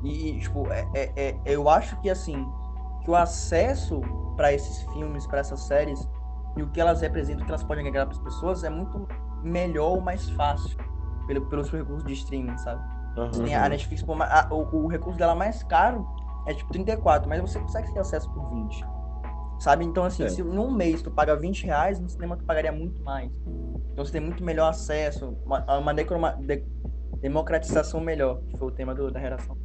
[0.04, 2.46] E, tipo, é, é- é- eu acho que, assim,
[3.04, 4.02] que o acesso
[4.36, 6.08] para esses filmes, para essas séries,
[6.56, 9.08] e o que elas representam, o que elas podem agregar para as pessoas é muito
[9.44, 10.78] melhor ou mais fácil
[11.28, 12.82] pelo, pelos recursos de streaming, sabe?
[13.18, 13.44] Aham.
[13.44, 16.06] Tem a Netflix, pô, ma- a- o, o recurso dela mais caro
[16.46, 18.84] é tipo 34, mas você consegue ter acesso por 20.
[19.60, 19.86] Sabe?
[19.86, 20.30] Então, assim, É.
[20.30, 23.32] se num mês tu paga 20 reais, no cinema tu pagaria muito mais.
[23.94, 26.64] Então você tem muito melhor acesso, uma, uma de-
[27.22, 29.58] democratização melhor, que foi o tema do- da redação.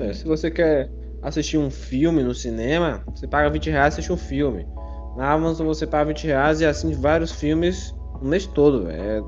[0.00, 0.90] É, se você quer
[1.20, 4.66] assistir um filme no cinema, você paga 20 reais e assiste um filme.
[5.16, 8.88] Na Amazon você paga 20 reais e assiste vários filmes o mês todo.
[8.88, 9.20] É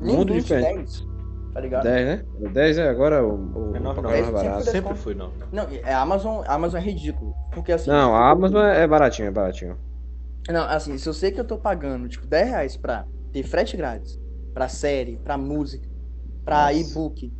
[0.00, 0.76] Nem muito 20, diferente.
[1.02, 1.09] 10,
[1.52, 1.82] tá ligado?
[1.84, 2.24] 10, né?
[2.52, 3.34] 10 é agora o,
[3.70, 4.32] o, É o nove, pacote mais nove.
[4.32, 4.64] barato.
[4.64, 5.32] Sempre- Sempre foi, não.
[5.52, 7.34] Não, é a Amazon, Amazon é ridículo.
[7.52, 7.90] Porque assim.
[7.90, 9.76] Não, a Amazon é baratinho, é baratinho.
[10.48, 13.76] Não, assim, se eu sei que eu tô pagando, tipo, 10 reais pra ter frete
[13.76, 14.18] grátis,
[14.54, 15.88] pra série, pra música,
[16.44, 17.32] pra e-book.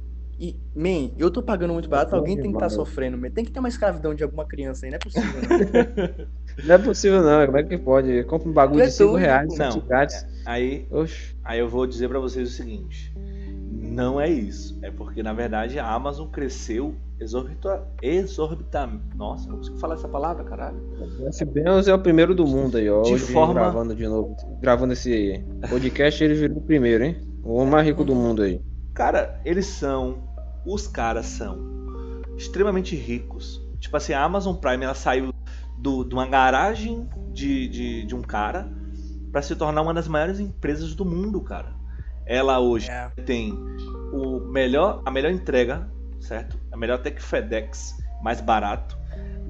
[0.42, 2.72] E, man, eu tô pagando muito barato, alguém tem que estar demais.
[2.72, 3.30] sofrendo, man.
[3.30, 5.40] Tem que ter uma escravidão de alguma criança aí, não é possível.
[5.42, 6.30] Não.
[6.66, 8.24] Não é possível não, como é que pode?
[8.24, 9.80] Compra um bagulho é de 5 doido, reais, Não.
[9.80, 10.26] grátis.
[10.44, 11.34] Aí, Oxe.
[11.44, 13.14] aí eu vou dizer pra vocês o seguinte:
[13.90, 14.78] não é isso.
[14.82, 20.42] É porque na verdade a Amazon cresceu exorbita, exorbita, nossa, não consigo falar essa palavra,
[20.42, 20.78] caralho.
[21.18, 23.02] Jeff Bezos é o primeiro do mundo aí, ó.
[23.02, 24.34] De Hoje forma- gravando de novo.
[24.60, 27.16] Gravando esse podcast, ele virou o primeiro, hein?
[27.44, 28.62] O homem mais rico do mundo aí.
[28.94, 30.22] Cara, eles são,
[30.64, 31.58] os caras são
[32.38, 33.60] extremamente ricos.
[33.78, 35.32] Tipo assim, a Amazon Prime ela saiu
[35.78, 38.66] do, de uma garagem de, de, de um cara
[39.30, 41.79] pra se tornar uma das maiores empresas do mundo, cara.
[42.30, 43.08] Ela hoje É.
[43.26, 43.52] tem
[44.12, 46.56] o melhor, a melhor entrega, certo?
[46.70, 48.96] A melhor até que FedEx, mais barato.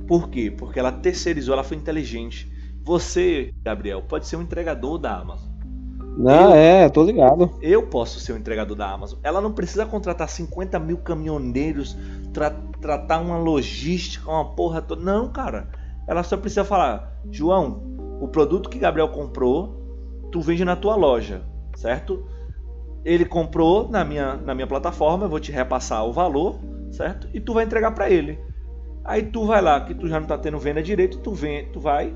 [0.09, 0.51] Por quê?
[0.51, 2.51] Porque ela terceirizou, ela foi inteligente.
[2.83, 5.51] Você, Gabriel, pode ser um entregador da Amazon.
[6.17, 7.51] Não, é, tô ligado.
[7.61, 9.19] Eu posso ser o entregador da Amazon.
[9.23, 11.97] Ela não precisa contratar 50 mil caminhoneiros,
[12.33, 15.03] tra- tratar uma logística, uma porra toda.
[15.03, 15.69] Não, cara.
[16.09, 17.83] Ela só precisa falar: João,
[18.21, 21.43] o produto que Gabriel comprou, tu vende na tua loja,
[21.77, 22.27] certo?
[23.05, 26.59] Ele comprou na minha, na minha plataforma, eu vou te repassar o valor,
[26.91, 27.29] certo?
[27.33, 28.39] E tu vai entregar para ele.
[29.05, 31.81] Aí tu vai lá, que tu já não tá tendo venda direito, tu vem, tu
[31.81, 32.15] vai,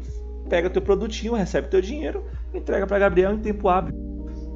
[0.49, 3.95] pega teu produtinho, recebe teu dinheiro, entrega para Gabriel em tempo hábil.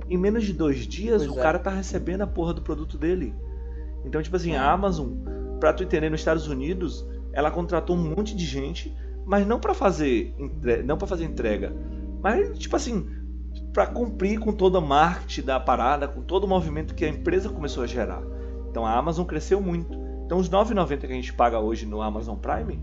[0.08, 1.42] Em menos de dois dias, pois o é.
[1.42, 3.34] cara tá recebendo a porra do produto dele.
[4.04, 5.12] Então, tipo assim, a Amazon,
[5.58, 8.94] pra tu entender, nos Estados Unidos, ela contratou um monte de gente,
[9.26, 10.34] mas não para fazer,
[10.84, 11.74] não para fazer entrega,
[12.22, 13.06] mas tipo assim,
[13.78, 17.48] para cumprir com toda a marketing da parada, com todo o movimento que a empresa
[17.48, 18.20] começou a gerar.
[18.68, 19.96] Então a Amazon cresceu muito.
[20.26, 22.82] Então os 9,90 que a gente paga hoje no Amazon Prime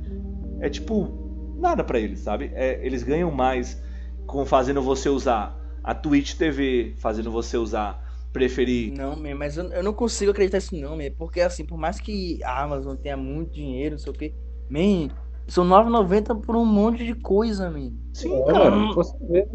[0.61, 2.49] é tipo nada para eles, sabe?
[2.53, 3.77] É, eles ganham mais
[4.25, 8.93] com fazendo você usar a Twitch TV, fazendo você usar preferir.
[8.93, 12.41] Não, mas eu, eu não consigo acreditar nisso não, man, porque assim, por mais que
[12.41, 14.33] a Amazon tenha muito dinheiro, não sei o que,
[14.69, 15.13] man,
[15.45, 17.91] são 9,90 por um monte de coisa, man.
[18.13, 19.45] Sim, é, cara, você vê.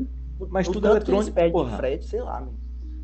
[0.48, 1.76] Mas o tudo é eletrônico, perde porra.
[1.76, 2.52] frete, sei lá, man.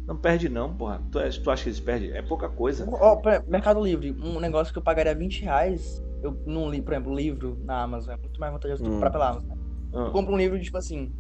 [0.07, 1.03] Não perde não, porra.
[1.11, 2.13] Tu, é, tu acha que eles perdem?
[2.13, 2.89] É pouca coisa.
[2.89, 6.93] Ó, oh, Mercado Livre, um negócio que eu pagaria 20 reais, eu não li, por
[6.93, 8.93] exemplo, livro na Amazon, é muito mais vantajoso hum.
[8.93, 9.51] comprar pela Amazon.
[9.51, 9.57] Né?
[9.93, 10.11] Hum.
[10.13, 11.13] Compro um livro de, tipo assim,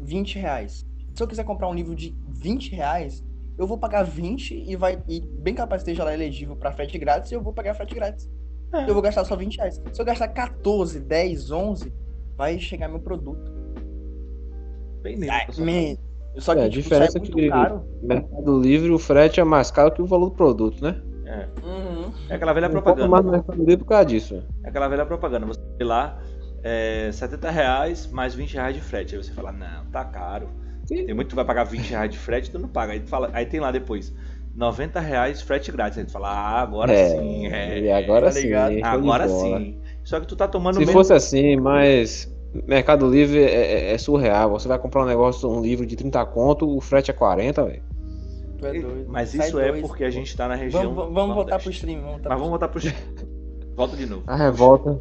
[0.00, 0.86] 20 reais.
[1.14, 3.24] Se eu quiser comprar um livro de 20 reais,
[3.56, 6.98] eu vou pagar 20 e vai e bem capaz que esteja lá elegível para frete
[6.98, 8.28] grátis eu vou pagar frete grátis.
[8.72, 8.90] É.
[8.90, 9.80] Eu vou gastar só 20 reais.
[9.92, 11.92] Se eu gastar 14, 10, 11,
[12.36, 13.53] vai chegar meu produto.
[15.58, 15.98] Me...
[16.38, 17.84] Só que é, a tipo, diferença é que caro.
[18.02, 21.00] Mercado Livre o frete é mais caro que o valor do produto, né?
[21.26, 21.48] É.
[21.64, 22.12] Uhum.
[22.28, 23.08] É aquela velha propaganda.
[23.08, 24.42] mais no Mercado Livre por causa disso.
[24.64, 25.46] É aquela velha propaganda.
[25.46, 26.18] Você vê lá
[26.62, 29.14] é, 70 reais mais 20 reais de frete.
[29.14, 30.48] Aí você fala, não, tá caro.
[30.86, 31.06] Sim.
[31.06, 32.92] Tem muito que vai pagar 20 reais de frete, tu não paga.
[32.92, 34.12] Aí, fala, aí tem lá depois.
[34.54, 35.98] 90 reais frete grátis.
[35.98, 37.46] Aí tu fala, ah, agora é, sim.
[37.46, 38.52] É, agora tá sim.
[38.82, 39.80] Agora sim.
[40.04, 40.92] Só que tu tá tomando Se mesmo...
[40.92, 42.33] fosse assim, mas
[42.66, 44.50] Mercado Livre é, é, é, surreal.
[44.50, 47.82] Você vai comprar um negócio, um livro de 30 conto, o frete é 40, velho.
[48.58, 49.06] Tu é doido.
[49.08, 50.94] Mas isso Sai é dois, porque a gente tá na região.
[50.94, 52.00] Vamos, vamos voltar pro stream.
[52.00, 52.96] Vamos mas vamos voltar pro stream.
[53.74, 54.22] Volta de novo.
[54.26, 55.00] A revolta.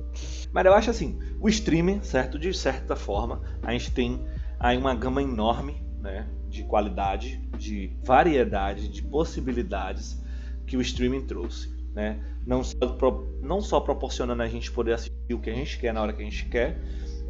[0.51, 2.39] Mas eu acho assim, o streaming, certo?
[2.39, 4.25] De certa forma, a gente tem
[4.59, 10.21] aí uma gama enorme né, de qualidade, de variedade, de possibilidades
[10.65, 11.71] que o streaming trouxe.
[11.93, 12.19] Né?
[12.45, 12.75] Não, só,
[13.41, 16.21] não só proporcionando a gente poder assistir o que a gente quer na hora que
[16.21, 16.79] a gente quer,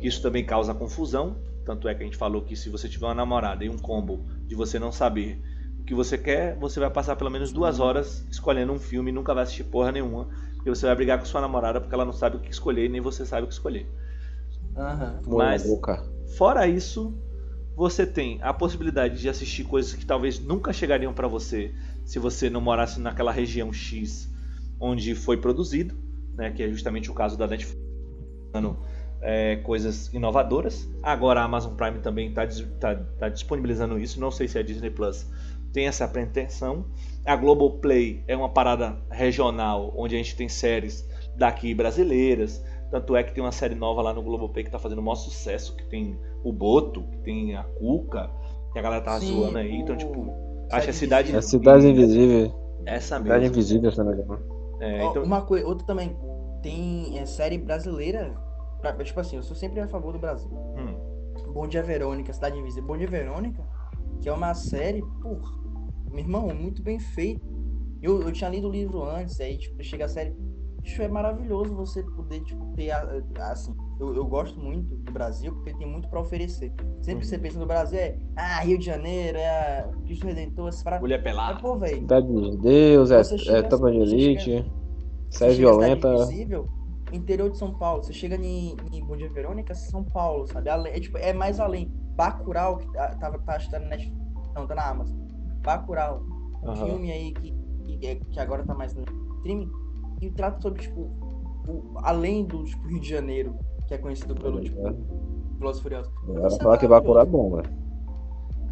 [0.04, 1.38] isso também causa confusão.
[1.66, 4.26] Tanto é que a gente falou que se você tiver uma namorada e um combo
[4.46, 5.42] de você não saber
[5.80, 9.14] o que você quer, você vai passar pelo menos duas horas escolhendo um filme e
[9.14, 10.28] nunca vai assistir porra nenhuma.
[10.56, 12.90] Porque você vai brigar com sua namorada porque ela não sabe o que escolher e
[12.90, 13.88] nem você sabe o que escolher.
[14.76, 15.38] Uhum.
[15.38, 15.66] Mas,
[16.38, 17.14] fora isso,
[17.76, 21.74] você tem a possibilidade de assistir coisas que talvez nunca chegariam para você
[22.06, 24.32] se você não morasse naquela região X
[24.80, 25.96] onde foi produzido,
[26.36, 27.82] né, que é justamente o caso da Netflix,
[29.22, 30.90] é, coisas inovadoras.
[31.02, 32.46] Agora a Amazon Prime também está
[32.80, 34.20] tá, tá disponibilizando isso.
[34.20, 35.28] Não sei se a Disney Plus
[35.72, 36.86] tem essa pretensão.
[37.26, 42.64] A Globoplay é uma parada regional onde a gente tem séries daqui brasileiras.
[42.92, 45.16] Tanto é que tem uma série nova lá no Globoplay que tá fazendo o maior
[45.16, 48.30] sucesso, que tem o Boto, que tem a Cuca,
[48.72, 49.74] que a galera tá Sim, zoando aí.
[49.76, 50.32] Então, tipo,
[50.72, 51.34] acho que a cidade.
[51.34, 52.54] É a cidade invisível.
[52.86, 53.34] Essa mesmo.
[53.34, 54.04] Cidade invisível, essa
[54.80, 55.24] é, então...
[55.24, 56.16] Uma coisa, outra também.
[56.62, 58.36] Tem é, série brasileira.
[58.92, 60.52] Pra, tipo assim, eu sou sempre a favor do Brasil.
[60.52, 61.54] Hum.
[61.54, 62.86] Bom Dia Verônica, Cidade Invisível.
[62.86, 63.64] Bom Dia Verônica,
[64.22, 65.54] que é uma série, porra,
[66.12, 67.48] meu irmão, muito bem feito.
[68.02, 70.36] Eu, eu tinha lido o livro antes, aí, tipo, chega a série
[70.84, 72.92] Isso é maravilhoso você poder, tipo, ter,
[73.40, 76.74] assim, eu, eu gosto muito do Brasil porque tem muito para oferecer.
[77.02, 80.84] Sempre que você pensa no Brasil é, ah, Rio de Janeiro, é Cristo Redentor, essa
[80.84, 81.02] parada.
[81.02, 81.58] Mulher pelada.
[81.62, 82.00] pô, velho.
[82.00, 84.70] Cidade de Deus, é, é Topa de Elite,
[85.30, 86.14] série violenta.
[86.16, 86.68] Invisível,
[87.14, 88.04] interior de São Paulo.
[88.04, 90.70] Você chega em, em Bom Dia Verônica, São Paulo, sabe?
[90.70, 91.92] É, tipo, é mais além.
[92.16, 94.18] Bacurau, que tá, tá, tá, tá na Netflix,
[94.54, 95.18] não, tá na Amazon.
[95.62, 96.24] Bacurau,
[96.64, 97.54] um filme aí que,
[97.84, 99.04] que, que agora tá mais no
[99.38, 99.70] streaming,
[100.22, 101.02] e trata sobre, tipo,
[101.68, 103.58] o, além do tipo, Rio de Janeiro,
[103.88, 104.94] que é conhecido pelo, é, tipo, é.
[105.58, 106.12] Velozes Furiosos.
[106.28, 107.83] Ela fala que Bacurau é bom, velho.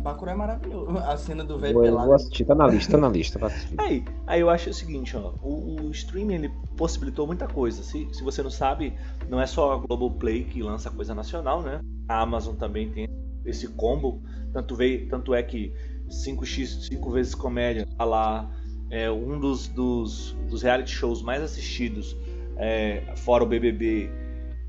[0.01, 0.97] Bacurau é maravilhoso.
[0.99, 2.07] A cena do velho pelado.
[2.07, 3.39] Vou assistir, tá na lista, tá na lista.
[3.77, 5.33] Aí, aí eu acho o seguinte, ó.
[5.41, 7.83] O, o, streaming, ele possibilitou muita coisa.
[7.83, 8.93] Se, se você não sabe,
[9.29, 11.79] não é só a Globoplay que lança coisa nacional, né?
[12.09, 13.07] A Amazon também tem
[13.45, 14.21] esse combo.
[14.53, 15.73] Tanto, veio, tanto é que
[16.09, 18.49] 5x, 5 vezes comédia, tá lá.
[18.89, 22.17] É um dos, dos, dos reality shows mais assistidos,
[22.57, 24.09] é, fora o BBB,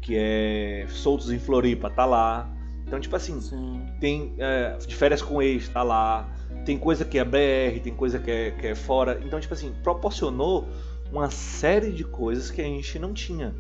[0.01, 2.49] que é Soltos em Floripa, tá lá.
[2.93, 3.86] Então, tipo assim, Sim.
[3.99, 6.28] tem é, de férias com ex, tá lá.
[6.66, 9.18] Tem coisa que é BR, tem coisa que é, que é fora.
[9.24, 10.68] Então, tipo assim, proporcionou
[11.11, 13.55] uma série de coisas que a gente não tinha.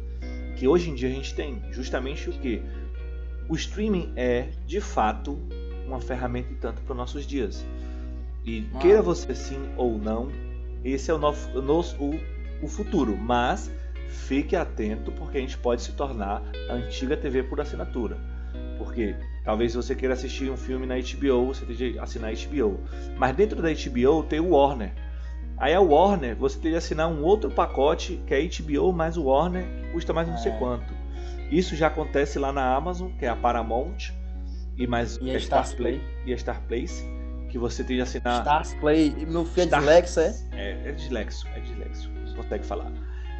[0.58, 1.62] Que hoje em dia a gente tem.
[1.70, 2.60] Justamente o que?
[3.48, 5.38] O streaming é, de fato,
[5.86, 7.64] uma ferramenta e tanto para os nossos dias.
[8.44, 8.78] E Ah.
[8.80, 10.28] queira você sim ou não,
[10.84, 12.20] esse é o, nosso, o, nosso- o,
[12.62, 13.16] o futuro.
[13.16, 13.70] Mas
[14.08, 18.18] fique atento porque a gente pode se tornar a antiga TV por assinatura.
[18.92, 22.78] Porque talvez você queira assistir um filme na HBO, você tenha que assinar a HBO.
[23.16, 24.92] Mas dentro da HBO tem o Warner.
[25.56, 29.24] Aí a Warner, você tem que assinar um outro pacote que é HBO mais o
[29.24, 30.58] Warner, que custa mais não sei É.
[30.58, 30.92] quanto.
[31.50, 34.10] Isso já acontece lá na Amazon, que é a Paramount,
[34.76, 37.02] e mais E a a Stars Play e a Star Place,
[37.48, 38.40] que você tem que assinar.
[38.40, 39.14] Stars Play.
[39.26, 40.34] Meu filho é Star- dislexo, é?
[40.52, 42.92] É, é dislexo, é dislexo, você consegue falar.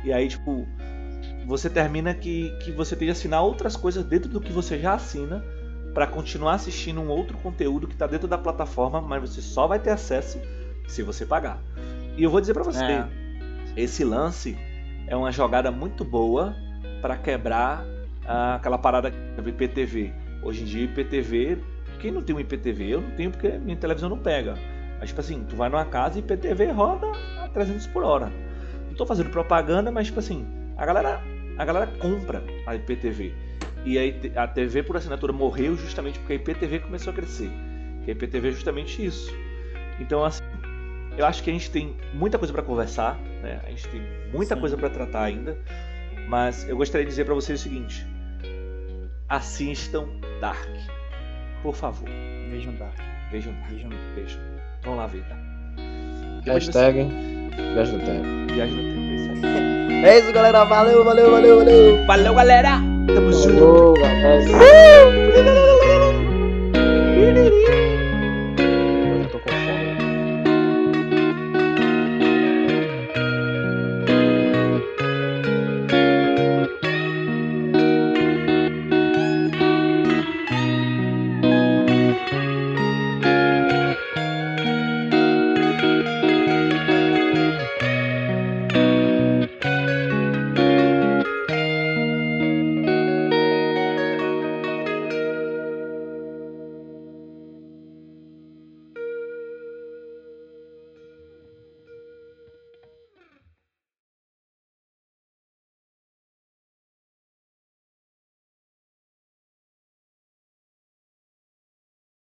[0.04, 0.66] E aí, tipo,
[1.46, 4.94] você termina que, que você tem que assinar outras coisas dentro do que você já
[4.94, 5.44] assina
[5.92, 9.78] para continuar assistindo um outro conteúdo que tá dentro da plataforma, mas você só vai
[9.78, 10.40] ter acesso
[10.88, 11.58] se você pagar.
[12.16, 13.06] E eu vou dizer para você, É.
[13.76, 14.56] esse lance
[15.06, 16.54] é uma jogada muito boa
[17.00, 17.84] para quebrar
[18.26, 20.12] ah, aquela parada do IPTV.
[20.42, 21.58] Hoje em dia, IPTV,
[21.98, 22.94] quem não tem um IPTV?
[22.94, 24.54] Eu não tenho porque minha televisão não pega.
[24.98, 27.08] Mas, tipo assim, tu vai numa casa e IPTV roda
[27.42, 28.32] a 300 por hora.
[28.88, 30.46] Não tô fazendo propaganda, mas, tipo assim,
[30.76, 31.20] a galera,
[31.58, 33.32] a galera compra a IPTV.
[33.84, 37.50] E aí te- a TV por assinatura morreu justamente porque a IPTV começou a crescer.
[38.04, 39.32] Que a IPTV é justamente isso.
[40.00, 40.42] Então, assim,
[41.16, 43.60] eu acho que a gente tem muita coisa para conversar, né?
[43.64, 44.02] A gente tem
[44.32, 44.60] muita Sim.
[44.60, 45.58] coisa para tratar ainda.
[46.28, 48.06] Mas eu gostaria de dizer para vocês o seguinte:
[49.28, 50.08] assistam
[50.40, 50.68] Dark,
[51.62, 52.08] por favor.
[52.50, 52.98] Vejam Dark.
[53.30, 53.70] Vejam Dark.
[53.70, 53.90] Vejam.
[54.14, 54.40] Vejam.
[54.82, 55.36] Vão lá ver, tá?
[56.46, 57.06] Hashtag
[57.74, 58.52] Viagem no Tempo.
[58.54, 59.01] Viagem no tempo,
[60.04, 60.64] é isso galera.
[60.64, 62.06] Valeu, valeu, valeu, valeu.
[62.06, 62.80] Valeu, galera!
[63.14, 63.58] Tamo junto!
[63.58, 65.52] Falou, galera.